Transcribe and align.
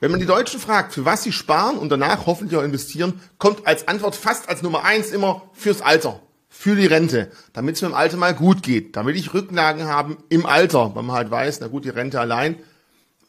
Wenn 0.00 0.10
man 0.10 0.20
die 0.20 0.26
Deutschen 0.26 0.58
fragt, 0.58 0.94
für 0.94 1.04
was 1.04 1.22
sie 1.22 1.30
sparen 1.32 1.76
und 1.76 1.90
danach 1.90 2.24
hoffentlich 2.24 2.58
auch 2.58 2.64
investieren, 2.64 3.20
kommt 3.36 3.66
als 3.66 3.86
Antwort 3.86 4.16
fast 4.16 4.48
als 4.48 4.62
Nummer 4.62 4.82
eins 4.82 5.10
immer 5.10 5.42
fürs 5.52 5.82
Alter, 5.82 6.20
für 6.48 6.74
die 6.74 6.86
Rente, 6.86 7.30
damit 7.52 7.76
es 7.76 7.82
mir 7.82 7.88
im 7.88 7.94
Alter 7.94 8.16
mal 8.16 8.34
gut 8.34 8.62
geht, 8.62 8.96
damit 8.96 9.16
ich 9.16 9.34
Rücklagen 9.34 9.84
haben 9.84 10.16
im 10.30 10.46
Alter, 10.46 10.94
weil 10.94 11.02
man 11.02 11.14
halt 11.14 11.30
weiß, 11.30 11.60
na 11.60 11.66
gut, 11.66 11.84
die 11.84 11.90
Rente 11.90 12.18
allein 12.18 12.56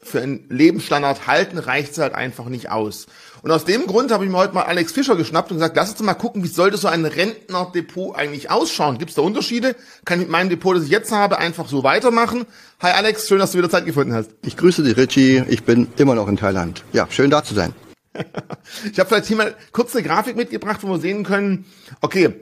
für 0.03 0.21
einen 0.21 0.45
Lebensstandard 0.49 1.27
halten 1.27 1.57
reicht 1.57 1.91
es 1.93 1.97
halt 1.99 2.15
einfach 2.15 2.45
nicht 2.45 2.71
aus. 2.71 3.05
Und 3.43 3.51
aus 3.51 3.65
dem 3.65 3.85
Grund 3.85 4.11
habe 4.11 4.25
ich 4.25 4.31
mir 4.31 4.37
heute 4.37 4.53
mal 4.53 4.63
Alex 4.63 4.91
Fischer 4.91 5.15
geschnappt 5.15 5.51
und 5.51 5.57
gesagt, 5.57 5.75
lass 5.75 5.91
uns 5.91 6.01
mal 6.01 6.13
gucken, 6.13 6.43
wie 6.43 6.47
sollte 6.47 6.77
so 6.77 6.87
ein 6.87 7.05
Rentnerdepot 7.05 8.15
eigentlich 8.15 8.49
ausschauen? 8.49 8.97
Gibt 8.97 9.09
es 9.09 9.15
da 9.15 9.21
Unterschiede? 9.21 9.75
Kann 10.05 10.19
ich 10.19 10.25
mit 10.25 10.31
meinem 10.31 10.49
Depot, 10.49 10.75
das 10.75 10.85
ich 10.85 10.89
jetzt 10.89 11.11
habe, 11.11 11.37
einfach 11.37 11.67
so 11.67 11.83
weitermachen? 11.83 12.45
Hi 12.81 12.91
Alex, 12.91 13.27
schön, 13.27 13.39
dass 13.39 13.51
du 13.51 13.59
wieder 13.59 13.69
Zeit 13.69 13.85
gefunden 13.85 14.13
hast. 14.13 14.31
Ich 14.43 14.57
grüße 14.57 14.83
dich, 14.83 14.97
Richie. 14.97 15.43
Ich 15.47 15.63
bin 15.63 15.87
immer 15.97 16.15
noch 16.15 16.27
in 16.27 16.37
Thailand. 16.37 16.83
Ja, 16.93 17.07
schön 17.09 17.29
da 17.29 17.43
zu 17.43 17.53
sein. 17.53 17.73
ich 18.91 18.99
habe 18.99 19.07
vielleicht 19.07 19.27
hier 19.27 19.37
mal 19.37 19.55
kurz 19.71 19.95
eine 19.95 20.03
Grafik 20.05 20.35
mitgebracht, 20.35 20.79
wo 20.81 20.89
wir 20.89 20.99
sehen 20.99 21.23
können, 21.23 21.65
okay, 22.01 22.35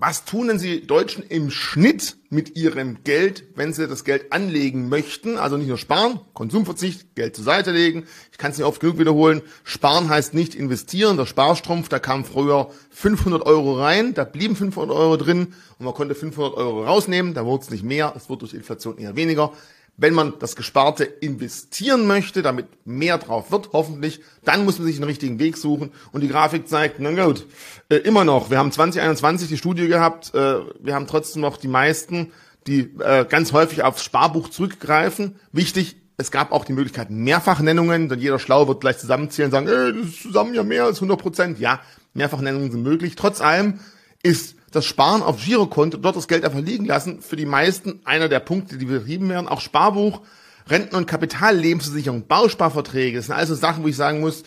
was 0.00 0.24
tun 0.24 0.48
denn 0.48 0.58
Sie 0.58 0.86
Deutschen 0.86 1.24
im 1.24 1.50
Schnitt 1.50 2.16
mit 2.30 2.56
ihrem 2.56 3.02
Geld, 3.04 3.44
wenn 3.56 3.72
sie 3.72 3.88
das 3.88 4.04
Geld 4.04 4.32
anlegen 4.32 4.88
möchten? 4.88 5.38
Also 5.38 5.56
nicht 5.56 5.68
nur 5.68 5.78
sparen, 5.78 6.20
Konsumverzicht, 6.34 7.14
Geld 7.14 7.34
zur 7.34 7.44
Seite 7.44 7.72
legen. 7.72 8.06
Ich 8.30 8.38
kann 8.38 8.52
es 8.52 8.58
nicht 8.58 8.66
oft 8.66 8.80
genug 8.80 8.98
wiederholen. 8.98 9.42
Sparen 9.64 10.08
heißt 10.08 10.34
nicht 10.34 10.54
investieren. 10.54 11.16
Der 11.16 11.26
Sparstrumpf, 11.26 11.88
da 11.88 11.98
kam 11.98 12.24
früher 12.24 12.70
500 12.90 13.44
Euro 13.44 13.74
rein, 13.74 14.14
da 14.14 14.24
blieben 14.24 14.56
500 14.56 14.96
Euro 14.96 15.16
drin 15.16 15.54
und 15.78 15.84
man 15.84 15.94
konnte 15.94 16.14
500 16.14 16.54
Euro 16.54 16.84
rausnehmen. 16.84 17.34
Da 17.34 17.44
wurde 17.44 17.64
es 17.64 17.70
nicht 17.70 17.82
mehr, 17.82 18.12
es 18.16 18.28
wird 18.28 18.42
durch 18.42 18.54
Inflation 18.54 18.98
eher 18.98 19.16
weniger. 19.16 19.52
Wenn 20.00 20.14
man 20.14 20.34
das 20.38 20.54
Gesparte 20.54 21.02
investieren 21.02 22.06
möchte, 22.06 22.40
damit 22.42 22.66
mehr 22.86 23.18
drauf 23.18 23.50
wird, 23.50 23.70
hoffentlich, 23.72 24.20
dann 24.44 24.64
muss 24.64 24.78
man 24.78 24.86
sich 24.86 24.96
einen 24.96 25.04
richtigen 25.04 25.40
Weg 25.40 25.56
suchen. 25.56 25.90
Und 26.12 26.20
die 26.20 26.28
Grafik 26.28 26.68
zeigt, 26.68 27.00
na 27.00 27.10
gut, 27.10 27.46
äh, 27.88 27.96
immer 27.96 28.24
noch, 28.24 28.48
wir 28.48 28.58
haben 28.58 28.70
2021 28.70 29.48
die 29.48 29.58
Studie 29.58 29.88
gehabt, 29.88 30.32
äh, 30.34 30.60
wir 30.80 30.94
haben 30.94 31.08
trotzdem 31.08 31.42
noch 31.42 31.56
die 31.56 31.66
meisten, 31.66 32.30
die 32.68 32.94
äh, 33.00 33.24
ganz 33.28 33.52
häufig 33.52 33.82
aufs 33.82 34.04
Sparbuch 34.04 34.50
zurückgreifen. 34.50 35.40
Wichtig, 35.50 35.96
es 36.16 36.30
gab 36.30 36.52
auch 36.52 36.64
die 36.64 36.74
Möglichkeit 36.74 37.10
Mehrfachnennungen, 37.10 38.08
denn 38.08 38.20
jeder 38.20 38.38
Schlau 38.38 38.68
wird 38.68 38.80
gleich 38.80 38.98
zusammenzählen 38.98 39.48
und 39.48 39.52
sagen, 39.52 39.68
ey, 39.68 40.00
das 40.00 40.14
ist 40.14 40.22
zusammen 40.22 40.54
ja 40.54 40.62
mehr 40.62 40.84
als 40.84 40.98
100 40.98 41.20
Prozent. 41.20 41.58
Ja, 41.58 41.80
Mehrfachnennungen 42.14 42.70
sind 42.70 42.82
möglich. 42.84 43.16
Trotz 43.16 43.40
allem 43.40 43.80
ist 44.22 44.57
das 44.70 44.84
Sparen 44.84 45.22
auf 45.22 45.42
Girokonto, 45.44 45.98
dort 45.98 46.16
das 46.16 46.28
Geld 46.28 46.44
einfach 46.44 46.60
liegen 46.60 46.84
lassen, 46.84 47.20
für 47.22 47.36
die 47.36 47.46
meisten 47.46 48.00
einer 48.04 48.28
der 48.28 48.40
Punkte, 48.40 48.78
die 48.78 48.84
betrieben 48.84 49.28
werden. 49.28 49.48
Auch 49.48 49.60
Sparbuch, 49.60 50.20
Renten- 50.68 50.96
und 50.96 51.06
Kapitallebensversicherung, 51.06 52.26
Bausparverträge, 52.26 53.16
das 53.16 53.26
sind 53.26 53.34
also 53.34 53.54
Sachen, 53.54 53.82
wo 53.84 53.88
ich 53.88 53.96
sagen 53.96 54.20
muss, 54.20 54.44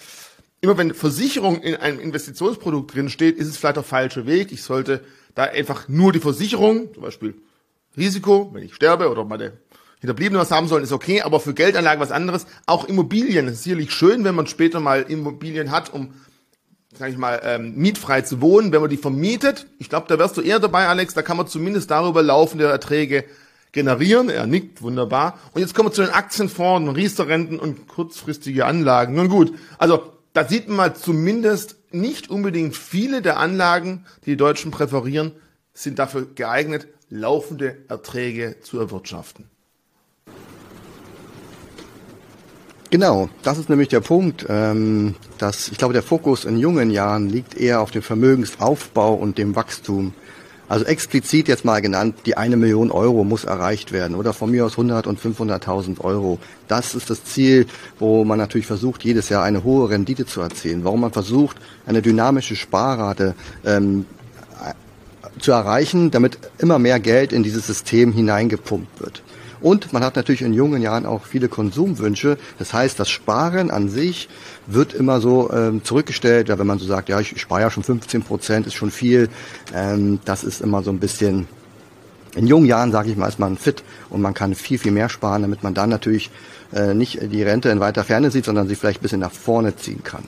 immer 0.61 0.77
wenn 0.77 0.93
Versicherung 0.93 1.61
in 1.61 1.75
einem 1.75 1.99
Investitionsprodukt 1.99 2.93
drin 2.93 3.09
steht, 3.09 3.37
ist 3.37 3.47
es 3.47 3.57
vielleicht 3.57 3.77
der 3.77 3.83
falsche 3.83 4.27
Weg. 4.27 4.51
Ich 4.51 4.63
sollte 4.63 5.03
da 5.33 5.43
einfach 5.43 5.87
nur 5.87 6.11
die 6.11 6.19
Versicherung, 6.19 6.93
zum 6.93 7.03
Beispiel 7.03 7.35
Risiko, 7.97 8.51
wenn 8.53 8.63
ich 8.63 8.75
sterbe 8.75 9.09
oder 9.09 9.25
meine 9.25 9.53
Hinterbliebenen 9.99 10.41
was 10.41 10.51
haben 10.51 10.67
sollen, 10.67 10.83
ist 10.83 10.91
okay, 10.91 11.21
aber 11.21 11.39
für 11.39 11.53
Geldanlagen 11.53 12.01
was 12.01 12.11
anderes. 12.11 12.45
Auch 12.65 12.85
Immobilien, 12.85 13.47
es 13.47 13.55
ist 13.55 13.63
sicherlich 13.63 13.91
schön, 13.91 14.23
wenn 14.23 14.35
man 14.35 14.47
später 14.47 14.79
mal 14.79 15.03
Immobilien 15.03 15.71
hat, 15.71 15.93
um 15.93 16.13
sag 17.01 17.09
ich 17.09 17.17
mal, 17.17 17.41
ähm, 17.43 17.73
mietfrei 17.77 18.21
zu 18.21 18.41
wohnen, 18.41 18.71
wenn 18.71 18.79
man 18.79 18.89
die 18.91 18.95
vermietet. 18.95 19.65
Ich 19.79 19.89
glaube, 19.89 20.05
da 20.07 20.19
wärst 20.19 20.37
du 20.37 20.41
eher 20.41 20.59
dabei, 20.59 20.87
Alex. 20.87 21.15
Da 21.15 21.23
kann 21.23 21.35
man 21.35 21.47
zumindest 21.47 21.89
darüber 21.89 22.21
laufende 22.21 22.65
Erträge 22.65 23.25
generieren. 23.71 24.29
Er 24.29 24.45
nickt, 24.45 24.83
wunderbar. 24.83 25.39
Und 25.53 25.61
jetzt 25.61 25.73
kommen 25.73 25.89
wir 25.89 25.93
zu 25.93 26.03
den 26.03 26.11
Aktienfonds, 26.11 26.95
Riester-Renten 26.95 27.57
und 27.57 27.87
kurzfristige 27.87 28.67
Anlagen. 28.67 29.15
Nun 29.15 29.29
gut, 29.29 29.51
also 29.79 30.11
da 30.33 30.47
sieht 30.47 30.67
man 30.67 30.77
mal 30.77 30.95
zumindest 30.95 31.77
nicht 31.89 32.29
unbedingt 32.29 32.77
viele 32.77 33.23
der 33.23 33.37
Anlagen, 33.37 34.05
die 34.23 34.31
die 34.31 34.37
Deutschen 34.37 34.69
präferieren, 34.69 35.31
sind 35.73 35.97
dafür 35.97 36.27
geeignet, 36.35 36.87
laufende 37.09 37.77
Erträge 37.89 38.57
zu 38.61 38.79
erwirtschaften. 38.79 39.49
Genau, 42.91 43.29
das 43.41 43.57
ist 43.57 43.69
nämlich 43.69 43.87
der 43.87 44.01
Punkt. 44.01 44.45
Ähm, 44.49 45.15
dass 45.37 45.69
ich 45.69 45.77
glaube, 45.77 45.93
der 45.93 46.03
Fokus 46.03 46.43
in 46.43 46.57
jungen 46.57 46.91
Jahren 46.91 47.29
liegt 47.29 47.55
eher 47.55 47.79
auf 47.79 47.89
dem 47.89 48.01
Vermögensaufbau 48.01 49.13
und 49.13 49.37
dem 49.37 49.55
Wachstum. 49.55 50.13
Also 50.67 50.83
explizit 50.83 51.47
jetzt 51.47 51.63
mal 51.63 51.81
genannt, 51.81 52.15
die 52.25 52.35
eine 52.35 52.57
Million 52.57 52.91
Euro 52.91 53.23
muss 53.23 53.45
erreicht 53.45 53.93
werden 53.93 54.15
oder 54.15 54.33
von 54.33 54.51
mir 54.51 54.65
aus 54.65 54.73
100 54.73 55.07
und 55.07 55.21
500.000 55.21 56.01
Euro. 56.01 56.39
Das 56.67 56.93
ist 56.93 57.09
das 57.09 57.23
Ziel, 57.23 57.65
wo 57.97 58.25
man 58.25 58.37
natürlich 58.37 58.67
versucht, 58.67 59.05
jedes 59.05 59.29
Jahr 59.29 59.43
eine 59.43 59.63
hohe 59.63 59.89
Rendite 59.89 60.25
zu 60.25 60.41
erzielen. 60.41 60.83
Warum 60.83 60.99
man 60.99 61.13
versucht, 61.13 61.57
eine 61.85 62.01
dynamische 62.01 62.57
Sparrate 62.57 63.35
ähm, 63.65 64.05
zu 65.39 65.53
erreichen, 65.53 66.11
damit 66.11 66.37
immer 66.57 66.77
mehr 66.77 66.99
Geld 66.99 67.31
in 67.31 67.43
dieses 67.43 67.67
System 67.67 68.11
hineingepumpt 68.11 68.99
wird. 68.99 69.23
Und 69.61 69.93
man 69.93 70.03
hat 70.03 70.15
natürlich 70.15 70.41
in 70.41 70.53
jungen 70.53 70.81
Jahren 70.81 71.05
auch 71.05 71.25
viele 71.25 71.47
Konsumwünsche. 71.47 72.37
Das 72.57 72.73
heißt, 72.73 72.99
das 72.99 73.09
Sparen 73.09 73.69
an 73.71 73.89
sich 73.89 74.27
wird 74.67 74.93
immer 74.93 75.21
so 75.21 75.51
ähm, 75.51 75.83
zurückgestellt. 75.83 76.49
Ja, 76.49 76.57
wenn 76.57 76.67
man 76.67 76.79
so 76.79 76.85
sagt, 76.85 77.09
ja, 77.09 77.19
ich 77.19 77.39
spare 77.39 77.61
ja 77.61 77.69
schon 77.69 77.83
15 77.83 78.23
Prozent, 78.23 78.67
ist 78.67 78.73
schon 78.73 78.91
viel. 78.91 79.29
Ähm, 79.73 80.19
das 80.25 80.43
ist 80.43 80.61
immer 80.61 80.81
so 80.83 80.91
ein 80.91 80.99
bisschen 80.99 81.47
in 82.35 82.47
jungen 82.47 82.65
Jahren, 82.65 82.91
sage 82.91 83.11
ich 83.11 83.17
mal, 83.17 83.27
ist 83.27 83.39
man 83.39 83.57
fit 83.57 83.83
und 84.09 84.21
man 84.21 84.33
kann 84.33 84.55
viel, 84.55 84.77
viel 84.77 84.91
mehr 84.91 85.09
sparen, 85.09 85.41
damit 85.41 85.63
man 85.63 85.73
dann 85.73 85.89
natürlich 85.89 86.31
äh, 86.73 86.93
nicht 86.93 87.19
die 87.21 87.43
Rente 87.43 87.69
in 87.69 87.79
weiter 87.79 88.03
Ferne 88.03 88.31
sieht, 88.31 88.45
sondern 88.45 88.67
sie 88.67 88.75
vielleicht 88.75 88.99
ein 88.99 89.03
bisschen 89.03 89.19
nach 89.19 89.31
vorne 89.31 89.75
ziehen 89.75 90.03
kann. 90.03 90.23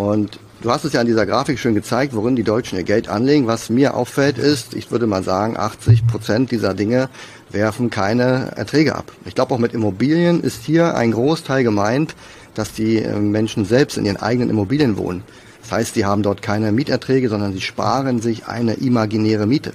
Und 0.00 0.40
du 0.62 0.70
hast 0.70 0.86
es 0.86 0.94
ja 0.94 1.00
an 1.02 1.06
dieser 1.06 1.26
Grafik 1.26 1.58
schön 1.58 1.74
gezeigt, 1.74 2.14
worin 2.14 2.34
die 2.34 2.42
Deutschen 2.42 2.78
ihr 2.78 2.84
Geld 2.84 3.10
anlegen. 3.10 3.46
Was 3.46 3.68
mir 3.68 3.92
auffällt 3.92 4.38
ist, 4.38 4.72
ich 4.72 4.90
würde 4.90 5.06
mal 5.06 5.22
sagen, 5.22 5.58
80 5.58 6.06
Prozent 6.06 6.50
dieser 6.50 6.72
Dinge 6.72 7.10
werfen 7.50 7.90
keine 7.90 8.52
Erträge 8.56 8.94
ab. 8.94 9.12
Ich 9.26 9.34
glaube 9.34 9.52
auch 9.52 9.58
mit 9.58 9.74
Immobilien 9.74 10.42
ist 10.42 10.64
hier 10.64 10.94
ein 10.94 11.10
Großteil 11.10 11.64
gemeint, 11.64 12.14
dass 12.54 12.72
die 12.72 12.96
äh, 12.96 13.14
Menschen 13.14 13.66
selbst 13.66 13.98
in 13.98 14.06
ihren 14.06 14.16
eigenen 14.16 14.48
Immobilien 14.48 14.96
wohnen. 14.96 15.22
Das 15.60 15.72
heißt, 15.72 15.96
die 15.96 16.06
haben 16.06 16.22
dort 16.22 16.40
keine 16.40 16.72
Mieterträge, 16.72 17.28
sondern 17.28 17.52
sie 17.52 17.60
sparen 17.60 18.22
sich 18.22 18.46
eine 18.46 18.72
imaginäre 18.72 19.46
Miete. 19.46 19.74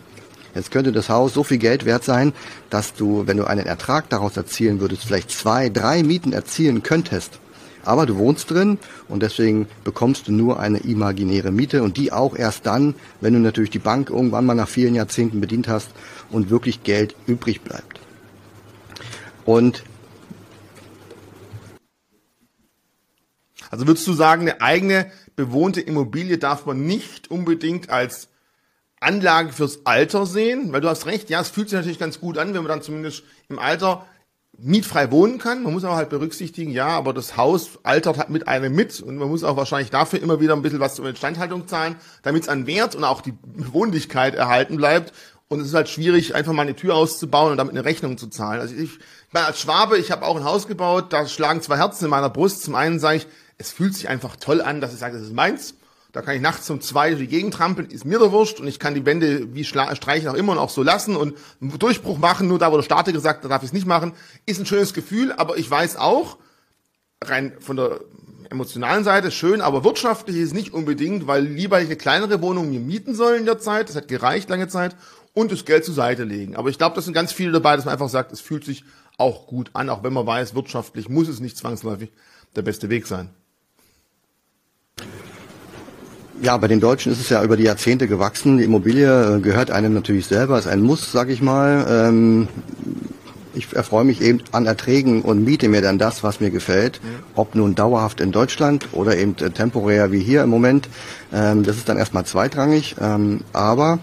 Jetzt 0.56 0.72
könnte 0.72 0.92
das 0.92 1.08
Haus 1.08 1.36
so 1.36 1.44
viel 1.44 1.60
Geld 1.60 1.86
wert 1.86 2.04
sein, 2.04 2.34
dass 2.72 2.96
du, 2.96 3.28
wenn 3.28 3.38
du 3.38 3.46
einen 3.46 3.68
Ertrag 3.68 4.10
daraus 4.10 4.36
erzielen 4.38 4.80
würdest, 4.80 5.04
vielleicht 5.06 5.30
zwei, 5.30 5.70
drei 5.70 6.02
Mieten 6.02 6.34
erzielen 6.34 6.82
könntest. 6.82 7.40
Aber 7.86 8.06
du 8.06 8.18
wohnst 8.18 8.50
drin 8.52 8.80
und 9.08 9.22
deswegen 9.22 9.68
bekommst 9.84 10.28
du 10.28 10.32
nur 10.32 10.60
eine 10.60 10.80
imaginäre 10.80 11.52
Miete 11.52 11.84
und 11.84 11.98
die 11.98 12.12
auch 12.12 12.36
erst 12.36 12.66
dann, 12.66 12.96
wenn 13.22 13.34
du 13.34 13.40
natürlich 13.40 13.70
die 13.70 13.80
Bank 13.80 14.10
irgendwann 14.10 14.46
mal 14.46 14.56
nach 14.56 14.68
vielen 14.68 14.96
Jahrzehnten 14.96 15.40
bedient 15.40 15.68
hast 15.68 15.90
und 16.32 16.50
wirklich 16.50 16.84
Geld 16.84 17.16
übrig 17.28 17.62
bleibt. 17.62 18.00
Und 19.46 19.84
also 23.70 23.88
würdest 23.88 24.08
du 24.08 24.14
sagen, 24.14 24.42
eine 24.42 24.62
eigene 24.62 25.12
bewohnte 25.36 25.82
Immobilie 25.82 26.38
darf 26.38 26.66
man 26.66 26.86
nicht 26.86 27.30
unbedingt 27.30 27.90
als 27.90 28.30
Anlage 29.00 29.52
fürs 29.52 29.86
Alter 29.86 30.26
sehen, 30.26 30.72
weil 30.72 30.82
du 30.82 30.90
hast 30.90 31.06
recht, 31.06 31.30
ja, 31.30 31.42
es 31.42 31.50
fühlt 31.50 31.70
sich 31.70 31.78
natürlich 31.78 32.00
ganz 32.00 32.20
gut 32.20 32.38
an, 32.38 32.54
wenn 32.54 32.64
man 32.64 32.70
dann 32.70 32.82
zumindest 32.82 33.24
im 33.50 33.60
Alter 33.60 34.06
mietfrei 34.58 35.12
wohnen 35.12 35.38
kann. 35.38 35.64
Man 35.64 35.74
muss 35.74 35.84
aber 35.84 35.96
halt 35.96 36.10
berücksichtigen, 36.10 36.72
ja, 36.72 36.88
aber 36.88 37.14
das 37.14 37.38
Haus 37.38 37.80
altert 37.84 38.18
halt 38.18 38.30
mit 38.30 38.48
einem 38.48 38.74
mit 38.74 39.02
und 39.02 39.18
man 39.18 39.30
muss 39.30 39.44
auch 39.44 39.58
wahrscheinlich 39.58 39.90
dafür 39.90 40.22
immer 40.22 40.40
wieder 40.40 40.54
ein 40.54 40.62
bisschen 40.62 40.80
was 40.80 40.96
zur 40.96 41.08
Instandhaltung 41.08 41.68
zahlen, 41.68 41.96
damit 42.24 42.44
es 42.44 42.50
an 42.50 42.68
Wert 42.68 42.96
und 42.96 43.04
auch 43.04 43.22
die 43.22 43.34
Wohnlichkeit 43.44 44.36
erhalten 44.36 44.78
bleibt. 44.78 45.14
Und 45.48 45.60
es 45.60 45.68
ist 45.68 45.74
halt 45.76 45.90
schwierig, 45.90 46.34
einfach 46.34 46.54
mal 46.54 46.64
eine 46.64 46.76
Tür 46.76 46.96
auszubauen 46.96 47.52
und 47.52 47.58
damit 47.58 47.74
eine 47.74 47.86
Rechnung 47.86 48.18
zu 48.18 48.28
zahlen. 48.28 48.60
Also 48.60 48.74
ich, 48.74 48.96
ich 48.96 49.34
meine, 49.34 49.46
als 49.46 49.60
Schwabe, 49.60 49.98
ich 49.98 50.12
habe 50.12 50.26
auch 50.26 50.36
ein 50.36 50.44
Haus 50.44 50.68
gebaut, 50.68 51.14
da 51.14 51.28
schlagen 51.28 51.62
zwei 51.62 51.78
Herzen 51.78 52.06
in 52.06 52.10
meiner 52.10 52.32
Brust. 52.32 52.64
Zum 52.64 52.74
einen 52.74 53.00
sage 53.00 53.18
ich, 53.18 53.28
es 53.58 53.72
fühlt 53.72 53.94
sich 53.94 54.10
einfach 54.10 54.36
toll 54.38 54.62
an, 54.62 54.82
dass 54.82 54.94
ich 54.94 55.00
sage, 55.00 55.18
das 55.18 55.28
ist 55.28 55.34
meins. 55.34 55.76
Da 56.16 56.22
kann 56.22 56.34
ich 56.34 56.42
nachts 56.42 56.70
um 56.70 56.80
zwei 56.80 57.10
durch 57.10 57.20
die 57.20 57.28
Gegend 57.28 57.54
trampeln, 57.54 57.90
ist 57.90 58.06
mir 58.06 58.18
der 58.20 58.32
Wurscht 58.32 58.62
und 58.62 58.68
ich 58.68 58.80
kann 58.80 58.96
die 58.96 59.06
Wände 59.06 59.54
wie 59.54 59.66
streichen 59.66 60.30
auch 60.30 60.34
immer 60.34 60.54
und 60.54 60.60
auch 60.60 60.70
so 60.70 60.82
lassen 60.82 61.18
und 61.18 61.36
einen 61.60 61.78
Durchbruch 61.78 62.18
machen, 62.20 62.48
nur 62.48 62.58
da, 62.58 62.72
wo 62.72 62.78
der 62.78 62.84
Statiker 62.84 63.20
sagt, 63.20 63.44
da 63.44 63.50
darf 63.50 63.64
ich 63.64 63.68
es 63.68 63.74
nicht 63.74 63.86
machen, 63.86 64.14
ist 64.46 64.58
ein 64.58 64.66
schönes 64.66 64.94
Gefühl, 64.94 65.34
aber 65.34 65.58
ich 65.58 65.70
weiß 65.70 65.98
auch, 65.98 66.38
rein 67.22 67.52
von 67.60 67.76
der 67.76 68.00
emotionalen 68.50 69.04
Seite 69.04 69.30
schön, 69.30 69.60
aber 69.60 69.84
wirtschaftlich 69.84 70.38
ist 70.38 70.48
es 70.48 70.54
nicht 70.54 70.74
unbedingt, 70.74 71.28
weil 71.28 71.44
lieber 71.44 71.82
ich 71.82 71.88
eine 71.88 71.98
kleinere 71.98 72.42
Wohnung 72.42 72.70
mir 72.70 72.80
mieten 72.80 73.14
soll 73.14 73.36
in 73.36 73.46
der 73.46 73.60
Zeit, 73.60 73.90
das 73.90 73.98
hat 73.98 74.08
gereicht 74.08 74.50
lange 74.50 74.70
Zeit, 74.70 74.96
und 75.34 75.52
das 75.52 75.66
Geld 75.66 75.84
zur 75.84 75.96
Seite 75.96 76.24
legen. 76.24 76.56
Aber 76.56 76.70
ich 76.70 76.78
glaube, 76.78 76.96
das 76.96 77.04
sind 77.04 77.14
ganz 77.14 77.34
viele 77.34 77.52
dabei, 77.52 77.76
dass 77.76 77.84
man 77.84 77.92
einfach 77.92 78.08
sagt, 78.08 78.32
es 78.32 78.40
fühlt 78.40 78.64
sich 78.64 78.86
auch 79.18 79.48
gut 79.48 79.70
an, 79.74 79.90
auch 79.90 80.02
wenn 80.02 80.14
man 80.14 80.26
weiß, 80.26 80.56
wirtschaftlich 80.56 81.10
muss 81.10 81.28
es 81.28 81.42
nicht 81.42 81.58
zwangsläufig 81.58 82.14
der 82.56 82.62
beste 82.62 82.90
Weg 82.90 83.06
sein. 83.06 83.32
Ja, 86.42 86.58
bei 86.58 86.68
den 86.68 86.80
Deutschen 86.82 87.12
ist 87.12 87.22
es 87.22 87.30
ja 87.30 87.44
über 87.44 87.56
die 87.58 87.64
Jahrzehnte 87.64 88.08
gewachsen. 88.08 88.58
Die 88.58 88.66
Immobilie 88.66 89.38
äh, 89.38 89.40
gehört 89.40 89.72
einem 89.72 89.94
natürlich 89.94 90.28
selber, 90.28 90.60
ist 90.60 90.68
ein 90.68 90.82
Muss, 90.82 91.12
sag 91.12 91.30
ich 91.30 91.42
mal. 91.42 91.86
Ähm, 91.90 92.48
Ich 93.58 93.72
erfreue 93.74 94.04
mich 94.04 94.20
eben 94.22 94.42
an 94.52 94.66
Erträgen 94.66 95.22
und 95.22 95.46
miete 95.46 95.70
mir 95.70 95.82
dann 95.82 95.98
das, 95.98 96.24
was 96.24 96.42
mir 96.42 96.52
gefällt. 96.52 97.00
Ob 97.36 97.56
nun 97.56 97.74
dauerhaft 97.74 98.20
in 98.20 98.34
Deutschland 98.34 98.90
oder 98.92 99.18
eben 99.18 99.34
äh, 99.40 99.50
temporär 99.50 100.12
wie 100.12 100.20
hier 100.20 100.44
im 100.44 100.50
Moment. 100.50 100.90
Ähm, 101.32 101.64
das 101.64 101.78
ist 101.78 101.88
dann 101.88 101.98
erstmal 101.98 102.26
zweitrangig. 102.26 102.98
Ähm, 103.00 103.42
aber 103.54 104.00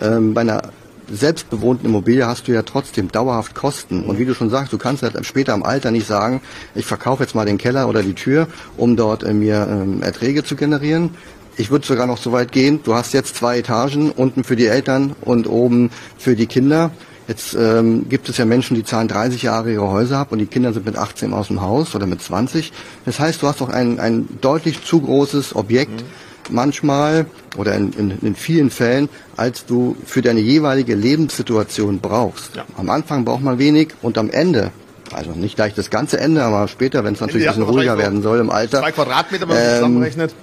ähm, 0.00 0.34
bei 0.34 0.42
einer 0.42 0.62
selbstbewohnten 1.10 1.88
Immobilie 1.88 2.24
hast 2.28 2.46
du 2.46 2.52
ja 2.52 2.62
trotzdem 2.62 3.10
dauerhaft 3.10 3.56
Kosten. 3.56 4.04
Und 4.04 4.20
wie 4.20 4.24
du 4.24 4.34
schon 4.34 4.50
sagst, 4.50 4.72
du 4.72 4.78
kannst 4.78 5.02
halt 5.02 5.18
später 5.26 5.52
im 5.52 5.64
Alter 5.64 5.90
nicht 5.90 6.06
sagen, 6.06 6.40
ich 6.76 6.86
verkaufe 6.86 7.24
jetzt 7.24 7.34
mal 7.34 7.44
den 7.44 7.58
Keller 7.58 7.88
oder 7.88 8.04
die 8.04 8.14
Tür, 8.14 8.46
um 8.76 8.96
dort 8.96 9.24
äh, 9.24 9.34
mir 9.34 9.66
Erträge 10.00 10.44
zu 10.44 10.54
generieren. 10.54 11.10
Ich 11.56 11.70
würde 11.70 11.86
sogar 11.86 12.06
noch 12.06 12.18
so 12.18 12.32
weit 12.32 12.52
gehen, 12.52 12.80
du 12.82 12.94
hast 12.94 13.12
jetzt 13.12 13.36
zwei 13.36 13.58
Etagen, 13.58 14.10
unten 14.10 14.44
für 14.44 14.56
die 14.56 14.66
Eltern 14.66 15.14
und 15.20 15.46
oben 15.46 15.90
für 16.18 16.34
die 16.34 16.46
Kinder. 16.46 16.90
Jetzt 17.28 17.54
ähm, 17.54 18.08
gibt 18.08 18.28
es 18.28 18.36
ja 18.38 18.44
Menschen, 18.44 18.74
die 18.74 18.84
zahlen 18.84 19.08
30 19.08 19.42
Jahre 19.42 19.72
ihre 19.72 19.88
Häuser 19.88 20.18
ab 20.18 20.32
und 20.32 20.38
die 20.38 20.46
Kinder 20.46 20.72
sind 20.72 20.86
mit 20.86 20.96
18 20.96 21.32
aus 21.32 21.48
dem 21.48 21.60
Haus 21.60 21.94
oder 21.94 22.06
mit 22.06 22.20
20. 22.20 22.72
Das 23.04 23.20
heißt, 23.20 23.42
du 23.42 23.46
hast 23.46 23.60
doch 23.60 23.68
ein, 23.68 24.00
ein 24.00 24.28
deutlich 24.40 24.84
zu 24.84 25.00
großes 25.00 25.54
Objekt. 25.54 26.02
Mhm 26.02 26.32
manchmal 26.50 27.26
oder 27.56 27.74
in, 27.74 27.92
in, 27.92 28.18
in 28.20 28.34
vielen 28.34 28.70
Fällen, 28.70 29.08
als 29.36 29.66
du 29.66 29.96
für 30.04 30.22
deine 30.22 30.40
jeweilige 30.40 30.94
Lebenssituation 30.94 32.00
brauchst. 32.00 32.56
Ja. 32.56 32.64
Am 32.76 32.90
Anfang 32.90 33.24
braucht 33.24 33.42
man 33.42 33.58
wenig 33.58 33.90
und 34.02 34.18
am 34.18 34.28
Ende 34.28 34.72
also 35.12 35.32
nicht 35.32 35.56
gleich 35.56 35.74
das 35.74 35.90
ganze 35.90 36.18
Ende, 36.18 36.42
aber 36.42 36.68
später, 36.68 37.04
wenn 37.04 37.12
es 37.12 37.20
natürlich 37.20 37.46
ein 37.46 37.56
bisschen 37.56 37.70
ruhiger 37.70 37.98
werden 37.98 38.22
soll 38.22 38.38
im 38.38 38.48
Alter. 38.48 38.80
Zwei 38.80 38.92
Quadratmeter, 38.92 39.46
wenn 39.46 39.56
man 39.56 39.64
ähm, 39.64 39.74
zusammenrechnet 39.74 40.34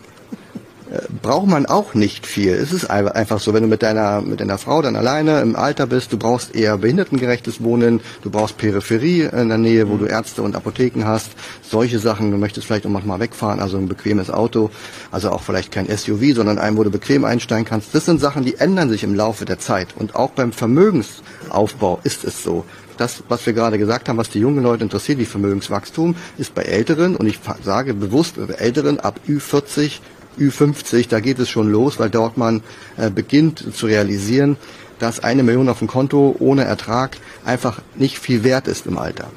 braucht 1.21 1.47
man 1.47 1.65
auch 1.65 1.93
nicht 1.93 2.25
viel. 2.25 2.53
Es 2.53 2.73
ist 2.73 2.89
einfach 2.89 3.39
so, 3.39 3.53
wenn 3.53 3.63
du 3.63 3.69
mit 3.69 3.83
deiner, 3.83 4.21
mit 4.21 4.39
deiner 4.39 4.57
Frau 4.57 4.81
dann 4.81 4.95
alleine 4.95 5.41
im 5.41 5.55
Alter 5.55 5.85
bist, 5.85 6.11
du 6.11 6.17
brauchst 6.17 6.55
eher 6.55 6.77
behindertengerechtes 6.77 7.61
Wohnen, 7.63 8.01
du 8.23 8.31
brauchst 8.31 8.57
Peripherie 8.57 9.29
in 9.31 9.49
der 9.49 9.57
Nähe, 9.57 9.89
wo 9.89 9.97
du 9.97 10.05
Ärzte 10.05 10.41
und 10.41 10.55
Apotheken 10.55 11.05
hast, 11.05 11.31
solche 11.61 11.99
Sachen, 11.99 12.31
du 12.31 12.37
möchtest 12.37 12.65
vielleicht 12.65 12.85
auch 12.85 12.91
manchmal 12.91 13.19
wegfahren, 13.19 13.59
also 13.59 13.77
ein 13.77 13.87
bequemes 13.87 14.31
Auto, 14.31 14.71
also 15.11 15.29
auch 15.29 15.41
vielleicht 15.41 15.71
kein 15.71 15.95
SUV, 15.95 16.35
sondern 16.35 16.57
ein, 16.57 16.75
wo 16.77 16.83
du 16.83 16.89
bequem 16.89 17.23
einsteigen 17.23 17.65
kannst. 17.65 17.93
Das 17.93 18.05
sind 18.05 18.19
Sachen, 18.19 18.43
die 18.43 18.55
ändern 18.55 18.89
sich 18.89 19.03
im 19.03 19.13
Laufe 19.13 19.45
der 19.45 19.59
Zeit. 19.59 19.89
Und 19.95 20.15
auch 20.15 20.31
beim 20.31 20.51
Vermögensaufbau 20.51 21.99
ist 22.03 22.23
es 22.23 22.43
so 22.43 22.65
das, 22.97 23.23
was 23.29 23.45
wir 23.45 23.53
gerade 23.53 23.77
gesagt 23.77 24.09
haben, 24.09 24.17
was 24.17 24.29
die 24.29 24.39
jungen 24.39 24.61
Leute 24.61 24.83
interessiert, 24.83 25.19
wie 25.19 25.25
Vermögenswachstum, 25.25 26.15
ist 26.37 26.53
bei 26.53 26.63
Älteren, 26.63 27.15
und 27.15 27.27
ich 27.27 27.39
sage 27.63 27.93
bewusst 27.93 28.37
Älteren 28.37 28.99
ab 28.99 29.21
Ü40 29.27 29.99
Ü50, 30.39 31.09
da 31.09 31.19
geht 31.19 31.39
es 31.39 31.49
schon 31.49 31.71
los, 31.71 31.99
weil 31.99 32.09
dort 32.09 32.37
man 32.37 32.63
äh, 32.97 33.09
beginnt 33.09 33.75
zu 33.75 33.85
realisieren, 33.85 34.57
dass 34.99 35.19
eine 35.19 35.43
Million 35.43 35.69
auf 35.69 35.79
dem 35.79 35.87
Konto 35.87 36.35
ohne 36.39 36.63
Ertrag 36.63 37.17
einfach 37.45 37.81
nicht 37.95 38.19
viel 38.19 38.43
wert 38.43 38.67
ist 38.67 38.85
im 38.85 38.97
Alter. 38.97 39.31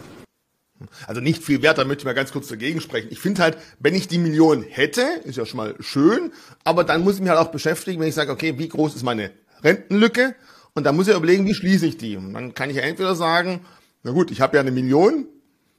Also 1.07 1.21
nicht 1.21 1.45
viel 1.45 1.63
wert, 1.63 1.79
da 1.79 1.85
möchte 1.85 2.01
ich 2.01 2.05
mal 2.05 2.13
ganz 2.13 2.33
kurz 2.33 2.49
dagegen 2.49 2.81
sprechen. 2.81 3.09
Ich 3.11 3.21
finde 3.21 3.43
halt, 3.43 3.57
wenn 3.79 3.95
ich 3.95 4.09
die 4.09 4.19
Million 4.19 4.63
hätte, 4.63 5.03
ist 5.25 5.37
ja 5.37 5.47
schon 5.47 5.59
mal 5.59 5.75
schön, 5.81 6.33
aber 6.65 6.85
dann 6.85 7.03
muss 7.03 7.15
ich 7.15 7.21
mich 7.21 7.31
halt 7.31 7.39
auch 7.39 7.53
beschäftigen, 7.53 8.01
wenn 8.01 8.09
ich 8.09 8.15
sage, 8.15 8.33
okay, 8.33 8.59
wie 8.59 8.69
groß 8.69 8.97
ist 8.97 9.05
meine 9.05 9.31
Rentenlücke? 9.63 10.35
Und 10.75 10.85
dann 10.85 10.97
muss 10.97 11.07
ich 11.07 11.15
überlegen, 11.15 11.47
wie 11.47 11.55
schließe 11.55 11.87
ich 11.87 11.99
die? 11.99 12.17
Und 12.17 12.33
dann 12.35 12.55
kann 12.55 12.71
ich 12.71 12.77
ja 12.77 12.83
entweder 12.83 13.15
sagen, 13.15 13.61
na 14.03 14.11
gut, 14.11 14.31
ich 14.31 14.41
habe 14.41 14.57
ja 14.57 14.61
eine 14.61 14.73
Million, 14.73 15.27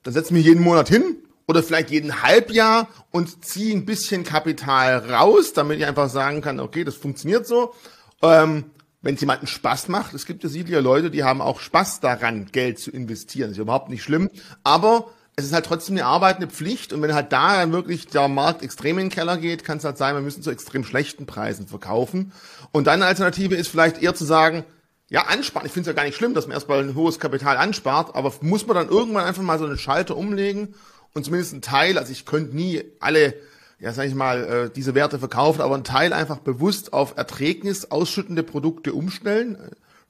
dann 0.04 0.14
setze 0.14 0.28
ich 0.28 0.32
mich 0.32 0.46
jeden 0.46 0.64
Monat 0.64 0.88
hin 0.88 1.18
oder 1.48 1.64
vielleicht 1.64 1.92
jeden 1.92 2.24
Halbjahr 2.24 2.88
und 3.12 3.46
ziehe 3.46 3.76
ein 3.76 3.86
bisschen 3.86 4.24
Kapital 4.24 5.12
raus, 5.12 5.54
damit 5.54 5.80
ich 5.80 5.86
einfach 5.86 6.10
sagen 6.10 6.42
kann, 6.42 6.60
okay, 6.60 6.84
das 6.84 6.96
funktioniert 6.96 7.46
so. 7.46 7.74
Ähm, 8.22 8.66
wenn 9.02 9.16
es 9.16 9.22
jemanden 9.22 9.48
Spaß 9.48 9.90
macht, 9.90 10.14
es 10.14 10.26
gibt 10.26 10.44
ja 10.44 10.50
sicher 10.50 10.82
Leute, 10.82 11.12
die 11.12 11.24
haben 11.24 11.42
auch 11.42 11.60
Spaß 11.60 12.00
daran, 12.00 12.48
Geld 12.52 12.80
zu 12.80 12.90
investieren. 12.90 13.50
Das 13.50 13.58
ist 13.58 13.62
überhaupt 13.62 13.90
nicht 13.90 14.02
schlimm. 14.02 14.30
Aber 14.64 15.10
es 15.36 15.44
ist 15.44 15.54
halt 15.54 15.66
trotzdem 15.66 15.98
eine 15.98 16.06
Arbeit, 16.06 16.38
eine 16.38 16.48
Pflicht. 16.48 16.94
Und 16.94 17.02
wenn 17.02 17.14
halt 17.14 17.34
da 17.34 17.70
wirklich 17.72 18.08
der 18.08 18.30
Markt 18.30 18.64
extrem 18.64 18.98
in 18.98 19.06
den 19.06 19.12
Keller 19.12 19.38
geht, 19.38 19.66
kann 19.66 19.80
es 19.80 19.84
halt 19.84 19.98
sein, 19.98 20.16
wir 20.16 20.22
müssen 20.22 20.42
zu 20.42 20.52
extrem 20.52 20.86
schlechten 20.86 21.26
Preisen 21.26 21.68
verkaufen. 21.68 22.32
Und 22.72 22.88
dann 22.88 23.02
eine 23.02 23.08
Alternative 23.08 23.56
ist 23.56 23.68
vielleicht 23.68 24.02
eher 24.02 24.16
zu 24.16 24.24
sagen, 24.24 24.64
ja, 25.10 25.24
ansparen. 25.24 25.66
Ich 25.66 25.74
finde 25.74 25.90
es 25.90 25.94
ja 25.94 26.02
gar 26.02 26.06
nicht 26.06 26.16
schlimm, 26.16 26.34
dass 26.34 26.48
man 26.48 26.54
erstmal 26.54 26.80
ein 26.80 26.96
hohes 26.96 27.20
Kapital 27.20 27.58
anspart, 27.58 28.16
aber 28.16 28.34
muss 28.42 28.66
man 28.66 28.76
dann 28.76 28.88
irgendwann 28.90 29.26
einfach 29.26 29.44
mal 29.44 29.60
so 29.60 29.66
eine 29.66 29.78
Schalter 29.78 30.16
umlegen 30.16 30.76
und 31.14 31.24
zumindest 31.24 31.54
ein 31.54 31.62
Teil, 31.62 31.98
also 31.98 32.12
ich 32.12 32.26
könnte 32.26 32.56
nie 32.56 32.84
alle, 33.00 33.36
ja 33.80 33.94
sag 33.94 34.08
ich 34.08 34.16
mal, 34.16 34.44
äh, 34.44 34.70
diese 34.70 34.96
Werte 34.96 35.20
verkaufen, 35.20 35.62
aber 35.62 35.76
ein 35.76 35.84
Teil 35.84 36.14
einfach 36.14 36.40
bewusst 36.40 36.94
auf 36.94 37.16
Erträgnis 37.18 37.92
ausschüttende 37.92 38.44
Produkte 38.44 38.94
umstellen. 38.94 39.58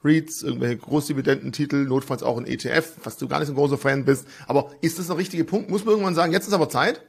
REITs, 0.04 0.42
irgendwelche 0.42 0.76
Großdividendentitel, 0.76 1.84
notfalls 1.86 2.22
auch 2.22 2.36
ein 2.36 2.46
ETF, 2.46 2.92
was 3.04 3.16
du 3.16 3.26
gar 3.26 3.38
nicht 3.38 3.46
so 3.46 3.54
ein 3.54 3.56
großer 3.56 3.78
Fan 3.78 4.04
bist. 4.04 4.26
Aber 4.46 4.70
ist 4.82 4.98
das 4.98 5.06
der 5.06 5.16
richtige 5.16 5.44
Punkt? 5.44 5.70
Muss 5.70 5.84
man 5.84 5.92
irgendwann 5.92 6.14
sagen, 6.14 6.32
jetzt 6.32 6.46
ist 6.46 6.52
aber 6.52 6.68
Zeit? 6.68 7.02